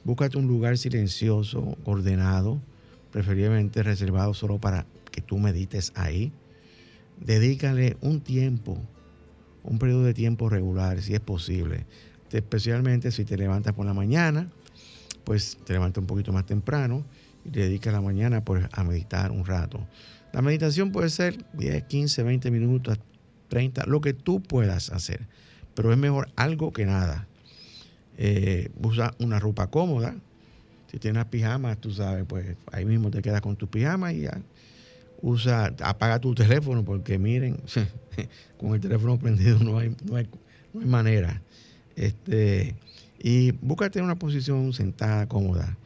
Búscate 0.04 0.38
un 0.38 0.46
lugar 0.46 0.78
silencioso, 0.78 1.76
ordenado, 1.84 2.60
preferiblemente 3.10 3.82
reservado 3.82 4.34
solo 4.34 4.58
para 4.58 4.86
que 5.10 5.20
tú 5.20 5.38
medites 5.38 5.92
ahí. 5.94 6.32
Dedícale 7.20 7.96
un 8.00 8.20
tiempo, 8.20 8.78
un 9.62 9.78
periodo 9.78 10.04
de 10.04 10.14
tiempo 10.14 10.48
regular, 10.48 11.00
si 11.02 11.14
es 11.14 11.20
posible. 11.20 11.86
Te- 12.28 12.38
especialmente 12.38 13.10
si 13.12 13.24
te 13.24 13.36
levantas 13.36 13.74
por 13.74 13.86
la 13.86 13.94
mañana, 13.94 14.50
pues 15.24 15.58
te 15.64 15.72
levantas 15.74 16.00
un 16.00 16.06
poquito 16.06 16.32
más 16.32 16.46
temprano 16.46 17.04
y 17.44 17.50
te 17.50 17.60
dedicas 17.60 17.92
la 17.92 18.00
mañana 18.00 18.44
pues, 18.44 18.66
a 18.72 18.82
meditar 18.82 19.30
un 19.30 19.44
rato. 19.44 19.86
La 20.32 20.42
meditación 20.42 20.90
puede 20.90 21.10
ser 21.10 21.44
10, 21.52 21.84
15, 21.84 22.22
20 22.22 22.50
minutos, 22.50 22.98
30, 23.52 23.84
lo 23.84 24.00
que 24.00 24.14
tú 24.14 24.40
puedas 24.42 24.88
hacer, 24.88 25.26
pero 25.74 25.92
es 25.92 25.98
mejor 25.98 26.30
algo 26.36 26.72
que 26.72 26.86
nada. 26.86 27.28
Eh, 28.16 28.70
usa 28.82 29.12
una 29.18 29.38
ropa 29.38 29.66
cómoda. 29.66 30.14
Si 30.90 30.98
tienes 30.98 31.26
pijamas, 31.26 31.78
tú 31.78 31.90
sabes, 31.90 32.24
pues 32.26 32.56
ahí 32.72 32.86
mismo 32.86 33.10
te 33.10 33.20
quedas 33.20 33.42
con 33.42 33.56
tu 33.56 33.66
pijama 33.68 34.10
y 34.14 34.20
ya. 34.22 34.40
Usa, 35.20 35.74
apaga 35.82 36.18
tu 36.18 36.34
teléfono 36.34 36.82
porque 36.82 37.18
miren, 37.18 37.58
con 38.56 38.74
el 38.74 38.80
teléfono 38.80 39.18
prendido 39.18 39.58
no 39.58 39.78
hay, 39.78 39.94
no 40.06 40.16
hay, 40.16 40.26
no 40.72 40.80
hay 40.80 40.86
manera. 40.86 41.42
Este, 41.94 42.74
y 43.18 43.50
búscate 43.52 44.00
una 44.00 44.16
posición 44.18 44.72
sentada 44.72 45.26
cómoda 45.28 45.76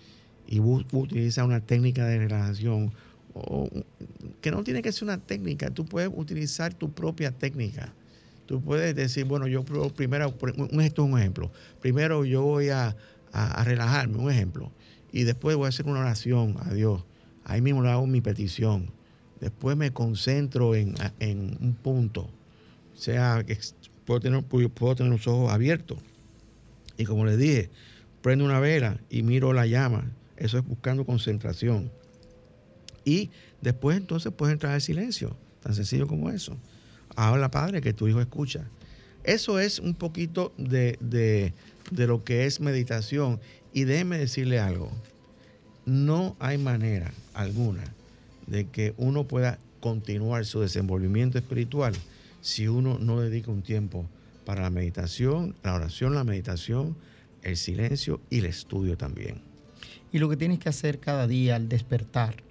y 0.46 0.60
bu- 0.60 0.86
utiliza 0.92 1.44
una 1.44 1.58
técnica 1.60 2.06
de 2.06 2.18
relajación 2.18 2.92
o- 3.36 3.68
que 4.40 4.50
no 4.50 4.62
tiene 4.64 4.82
que 4.82 4.92
ser 4.92 5.04
una 5.04 5.18
técnica, 5.18 5.70
tú 5.70 5.84
puedes 5.84 6.10
utilizar 6.14 6.74
tu 6.74 6.92
propia 6.92 7.30
técnica. 7.32 7.92
Tú 8.46 8.60
puedes 8.60 8.94
decir, 8.94 9.24
bueno, 9.24 9.46
yo 9.48 9.64
pr- 9.64 9.92
primero, 9.92 10.32
esto 10.80 11.04
es 11.04 11.10
un 11.12 11.18
ejemplo, 11.18 11.50
primero 11.80 12.24
yo 12.24 12.42
voy 12.42 12.68
a, 12.68 12.96
a- 13.32 13.64
relajarme, 13.64 14.18
un 14.18 14.30
ejemplo, 14.30 14.70
y 15.12 15.24
después 15.24 15.56
voy 15.56 15.66
a 15.66 15.68
hacer 15.70 15.86
una 15.86 16.00
oración 16.00 16.56
a 16.60 16.72
Dios. 16.72 17.04
Ahí 17.44 17.60
mismo 17.60 17.82
le 17.82 17.90
hago 17.90 18.06
mi 18.06 18.20
petición. 18.20 18.90
Después 19.40 19.76
me 19.76 19.92
concentro 19.92 20.74
en, 20.74 20.94
en 21.20 21.56
un 21.60 21.74
punto. 21.74 22.28
Sea 22.94 23.44
que 23.46 23.58
puedo 24.04 24.20
tener, 24.20 24.42
puedo 24.44 24.94
tener 24.94 25.12
los 25.12 25.26
ojos 25.26 25.52
abiertos. 25.52 25.98
Y 26.96 27.04
como 27.04 27.24
les 27.26 27.36
dije, 27.38 27.70
prendo 28.22 28.44
una 28.44 28.58
vela 28.60 28.98
y 29.10 29.22
miro 29.22 29.52
la 29.52 29.66
llama. 29.66 30.10
Eso 30.36 30.58
es 30.58 30.64
buscando 30.66 31.04
concentración. 31.04 31.90
Y 33.06 33.30
después 33.62 33.96
entonces 33.96 34.32
puedes 34.36 34.52
entrar 34.52 34.74
al 34.74 34.82
silencio. 34.82 35.34
Tan 35.62 35.74
sencillo 35.74 36.06
como 36.06 36.28
eso. 36.28 36.56
Habla, 37.14 37.50
Padre, 37.50 37.80
que 37.80 37.94
tu 37.94 38.06
hijo 38.08 38.20
escucha. 38.20 38.68
Eso 39.24 39.58
es 39.58 39.78
un 39.78 39.94
poquito 39.94 40.52
de, 40.58 40.98
de- 41.00 41.54
de 41.90 42.06
lo 42.06 42.22
que 42.24 42.44
es 42.46 42.60
meditación. 42.60 43.40
Y 43.72 43.84
déjeme 43.84 44.18
decirle 44.18 44.58
algo. 44.58 44.90
No 45.86 46.36
hay 46.40 46.58
manera 46.58 47.12
alguna 47.32 47.84
de 48.46 48.66
que 48.68 48.92
uno 48.96 49.24
pueda 49.24 49.58
continuar 49.80 50.44
su 50.44 50.60
desenvolvimiento 50.60 51.38
espiritual 51.38 51.94
si 52.40 52.66
uno 52.68 52.98
no 52.98 53.20
dedica 53.20 53.50
un 53.52 53.62
tiempo 53.62 54.04
para 54.44 54.62
la 54.62 54.70
meditación, 54.70 55.54
la 55.62 55.74
oración, 55.74 56.14
la 56.14 56.24
meditación, 56.24 56.96
el 57.42 57.56
silencio 57.56 58.20
y 58.30 58.38
el 58.38 58.46
estudio 58.46 58.96
también. 58.96 59.40
Y 60.12 60.18
lo 60.18 60.28
que 60.28 60.36
tienes 60.36 60.58
que 60.58 60.68
hacer 60.68 60.98
cada 60.98 61.26
día 61.28 61.56
al 61.56 61.68
despertar 61.68 62.42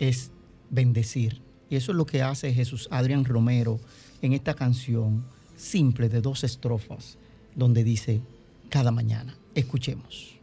es 0.00 0.32
bendecir. 0.70 1.40
Y 1.68 1.76
eso 1.76 1.92
es 1.92 1.96
lo 1.96 2.06
que 2.06 2.22
hace 2.22 2.52
Jesús 2.52 2.88
Adrián 2.90 3.24
Romero 3.24 3.78
en 4.22 4.32
esta 4.32 4.54
canción 4.54 5.24
simple 5.56 6.08
de 6.08 6.20
dos 6.20 6.42
estrofas, 6.42 7.16
donde 7.54 7.84
dice 7.84 8.20
cada 8.68 8.90
mañana. 8.90 9.36
Escuchemos. 9.54 10.39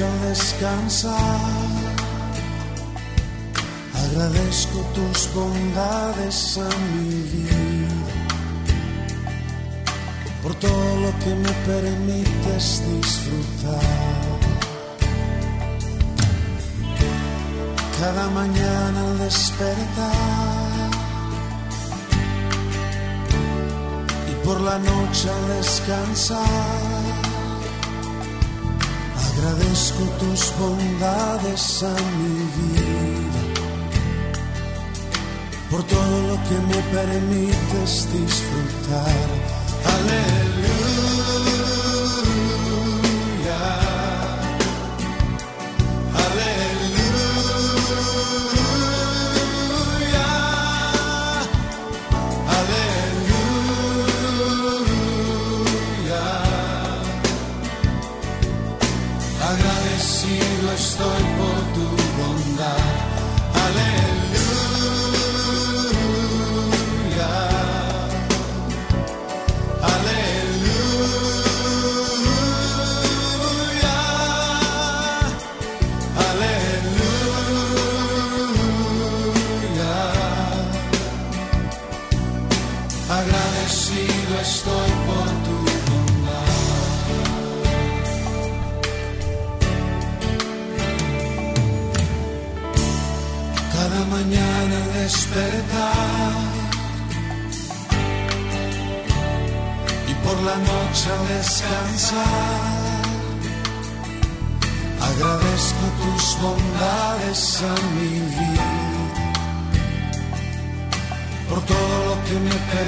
Al 0.00 0.28
descansar. 0.30 1.16
Agradezco 3.94 4.78
tus 4.94 5.34
bondades 5.34 6.58
a 6.58 6.68
mi 6.94 7.22
vida, 7.34 7.88
por 10.42 10.54
todo 10.54 10.96
lo 11.04 11.10
que 11.22 11.34
me 11.34 11.52
permites 11.66 12.82
disfrutar. 12.88 14.38
Cada 18.00 18.28
mañana 18.30 19.00
al 19.10 19.18
despertar 19.18 20.90
y 24.30 24.46
por 24.46 24.60
la 24.60 24.78
noche 24.78 25.28
al 25.28 25.48
descansar. 25.56 26.91
Agradezco 29.42 30.04
tus 30.20 30.52
bondades 30.56 31.82
a 31.82 31.94
mi 32.16 32.34
vida 32.58 33.42
por 35.68 35.82
todo 35.82 36.16
lo 36.28 36.36
que 36.44 36.58
me 36.68 36.80
permites 36.94 38.08
disfrutar. 38.12 39.26
Aleluya. 39.84 40.51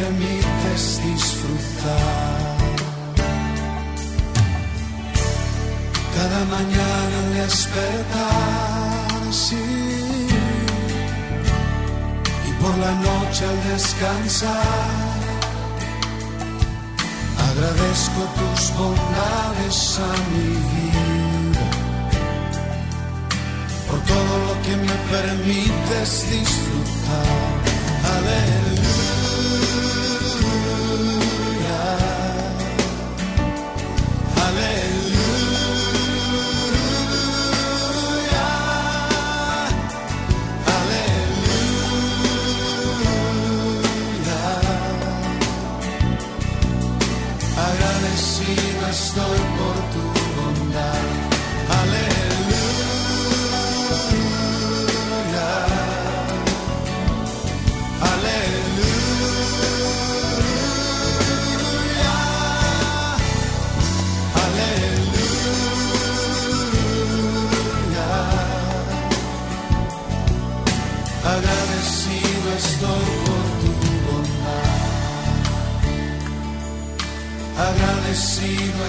Permites 0.05 1.01
disfrutar. 1.03 2.57
Cada 6.17 6.41
mañana 6.57 7.17
al 7.25 7.35
despertar, 7.43 9.33
sí, 9.33 9.67
y 12.49 12.53
por 12.61 12.75
la 12.85 12.93
noche 13.09 13.43
al 13.51 13.59
descansar. 13.73 15.15
Agradezco 17.49 18.21
tus 18.39 18.63
bondades 18.79 19.79
a 20.11 20.13
mi 20.31 20.49
vida, 20.73 21.67
por 23.89 24.01
todo 24.13 24.35
lo 24.47 24.55
que 24.65 24.75
me 24.87 24.97
permites 25.15 26.11
disfrutar. 26.31 27.55
Aleluya. 28.17 28.84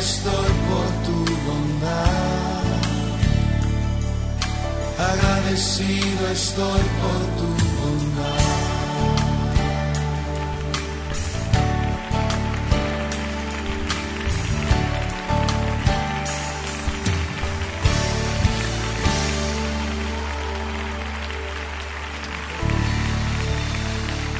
Estoy 0.05 0.51
por 0.69 0.87
tu 1.05 1.17
bondad. 1.47 2.63
Agradecido 5.11 6.27
estoy 6.31 6.83
por 7.01 7.21
tu 7.39 7.47
bondad. 7.79 8.45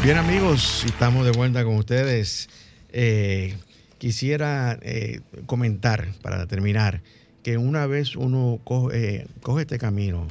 Bien 0.04 0.18
amigos, 0.18 0.84
estamos 0.86 1.26
de 1.26 1.32
vuelta 1.32 1.64
con 1.64 1.78
ustedes. 1.78 2.48
Eh, 2.94 3.56
quisiera 4.06 4.78
eh, 4.84 5.22
comentar 5.48 6.06
para 6.22 6.46
terminar 6.46 7.02
que 7.42 7.58
una 7.58 7.88
vez 7.88 8.16
uno 8.16 8.60
coge, 8.64 9.22
eh, 9.22 9.28
coge 9.42 9.64
este 9.64 9.80
camino, 9.80 10.28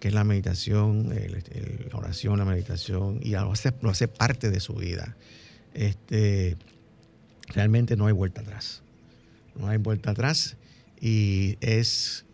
que 0.00 0.08
es 0.08 0.14
la 0.14 0.24
meditación, 0.24 1.10
la 1.10 1.96
oración, 1.96 2.36
la 2.36 2.44
meditación, 2.44 3.20
y 3.22 3.30
lo 3.30 3.52
hace, 3.52 4.08
parte 4.08 4.50
de 4.50 4.58
su 4.58 4.74
vida, 4.74 5.16
este, 5.72 6.56
realmente 7.54 7.94
no 7.94 8.08
hay 8.08 8.12
vuelta 8.12 8.40
atrás. 8.40 8.82
No 9.54 9.68
hay 9.68 9.78
vuelta 9.78 10.10
atrás 10.10 10.56
y 11.00 11.58
es, 11.60 12.24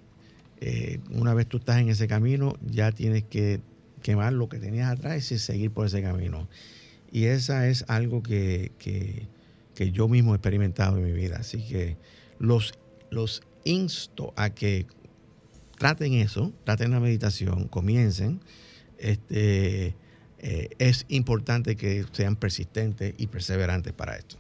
eh, 0.63 1.01
una 1.11 1.35
vez 1.35 1.49
tú 1.49 1.59
estás 1.59 1.83
en 1.83 1.91
ese 1.91 2.09
camino, 2.09 2.57
ya 2.67 2.93
tienes 2.93 3.25
que 3.25 3.61
quemar 4.01 4.33
lo 4.33 4.49
que 4.49 4.59
tenías 4.59 4.91
atrás 4.91 5.31
y 5.33 5.39
seguir 5.39 5.71
por 5.71 5.85
ese 5.85 6.01
camino. 6.01 6.49
Y 7.13 7.25
esa 7.25 7.69
es 7.69 7.85
algo 7.89 8.23
que- 8.23 8.73
que 9.75 9.91
yo 9.91 10.09
mismo 10.09 10.33
he 10.33 10.37
experimentado 10.37 10.99
en 10.99 11.05
mi 11.05 11.13
vida. 11.13 11.39
Así 11.41 11.67
que 11.67 11.97
los, 12.39 12.75
los 13.11 13.43
insto 13.65 14.33
a 14.37 14.51
que 14.51 14.87
traten 15.79 16.15
eso, 16.15 16.53
traten 16.65 16.91
la 16.91 17.01
meditación, 17.01 17.69
comiencen. 17.69 18.41
Este, 18.99 19.95
eh, 20.39 20.69
es 20.79 21.07
importante 21.09 21.77
que 21.77 22.05
sean 22.13 22.37
persistentes 22.37 23.15
y 23.19 23.27
perseverantes 23.29 23.93
para 23.93 24.17
esto. 24.17 24.37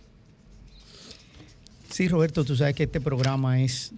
Sí, 1.91 2.09
Roberto, 2.09 2.45
tú 2.45 2.57
sabes 2.57 2.74
que 2.74 2.85
este 2.85 3.01
programa 3.01 3.61
es 3.62 3.93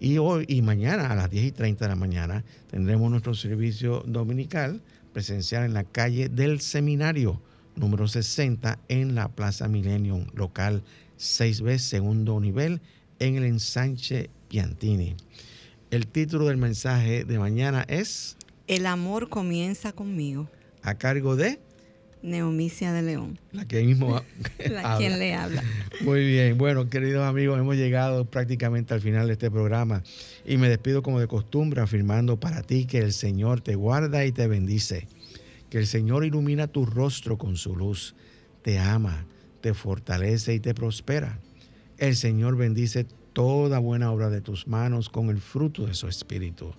Y 0.00 0.18
hoy 0.18 0.44
y 0.48 0.60
mañana 0.62 1.10
a 1.10 1.14
las 1.14 1.30
10 1.30 1.46
y 1.46 1.52
30 1.52 1.84
de 1.84 1.88
la 1.88 1.96
mañana 1.96 2.44
tendremos 2.70 3.08
nuestro 3.10 3.34
servicio 3.34 4.02
dominical 4.06 4.82
presencial 5.12 5.64
en 5.64 5.74
la 5.74 5.84
calle 5.84 6.28
del 6.28 6.60
Seminario, 6.60 7.40
número 7.76 8.08
60, 8.08 8.80
en 8.88 9.14
la 9.14 9.28
Plaza 9.28 9.68
Millennium, 9.68 10.26
local 10.34 10.82
6B, 11.18 11.78
segundo 11.78 12.40
nivel, 12.40 12.80
en 13.20 13.36
el 13.36 13.44
ensanche 13.44 14.30
Piantini. 14.48 15.14
El 15.92 16.08
título 16.08 16.46
del 16.46 16.56
mensaje 16.56 17.24
de 17.24 17.38
mañana 17.38 17.84
es 17.88 18.36
El 18.66 18.86
amor 18.86 19.28
comienza 19.28 19.92
conmigo. 19.92 20.48
A 20.84 20.96
cargo 20.96 21.34
de 21.34 21.58
Neomicia 22.22 22.92
de 22.92 23.02
León, 23.02 23.38
la 23.52 23.66
que 23.66 23.82
mismo 23.82 24.20
la 24.70 24.96
quien 24.98 25.18
le 25.18 25.34
habla. 25.34 25.62
Muy 26.02 26.26
bien, 26.26 26.56
bueno, 26.56 26.88
queridos 26.88 27.24
amigos, 27.24 27.58
hemos 27.58 27.76
llegado 27.76 28.24
prácticamente 28.26 28.94
al 28.94 29.00
final 29.00 29.26
de 29.26 29.32
este 29.32 29.50
programa 29.50 30.02
y 30.46 30.56
me 30.56 30.68
despido 30.68 31.02
como 31.02 31.20
de 31.20 31.26
costumbre 31.26 31.80
afirmando 31.80 32.38
para 32.38 32.62
ti 32.62 32.86
que 32.86 32.98
el 32.98 33.12
Señor 33.12 33.60
te 33.60 33.74
guarda 33.74 34.24
y 34.24 34.32
te 34.32 34.46
bendice, 34.46 35.08
que 35.68 35.78
el 35.78 35.86
Señor 35.86 36.24
ilumina 36.24 36.66
tu 36.66 36.86
rostro 36.86 37.36
con 37.36 37.56
su 37.56 37.76
luz, 37.76 38.14
te 38.62 38.78
ama, 38.78 39.26
te 39.60 39.74
fortalece 39.74 40.54
y 40.54 40.60
te 40.60 40.74
prospera. 40.74 41.40
El 41.98 42.16
Señor 42.16 42.56
bendice 42.56 43.06
toda 43.32 43.78
buena 43.78 44.10
obra 44.10 44.30
de 44.30 44.40
tus 44.40 44.66
manos 44.66 45.08
con 45.08 45.28
el 45.28 45.38
fruto 45.38 45.86
de 45.86 45.94
su 45.94 46.08
espíritu. 46.08 46.72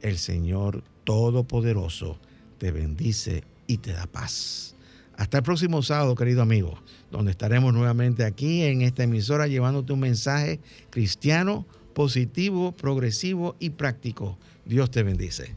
El 0.00 0.16
Señor 0.16 0.82
Todopoderoso 1.04 2.18
te 2.58 2.72
bendice 2.72 3.44
y 3.66 3.78
te 3.78 3.92
da 3.92 4.06
paz. 4.06 4.74
Hasta 5.16 5.38
el 5.38 5.42
próximo 5.42 5.82
sábado, 5.82 6.14
querido 6.14 6.42
amigo, 6.42 6.78
donde 7.10 7.32
estaremos 7.32 7.74
nuevamente 7.74 8.24
aquí 8.24 8.62
en 8.62 8.82
esta 8.82 9.02
emisora 9.02 9.46
llevándote 9.46 9.92
un 9.92 10.00
mensaje 10.00 10.60
cristiano, 10.90 11.66
positivo, 11.92 12.72
progresivo 12.72 13.56
y 13.58 13.70
práctico. 13.70 14.38
Dios 14.64 14.90
te 14.90 15.02
bendice. 15.02 15.56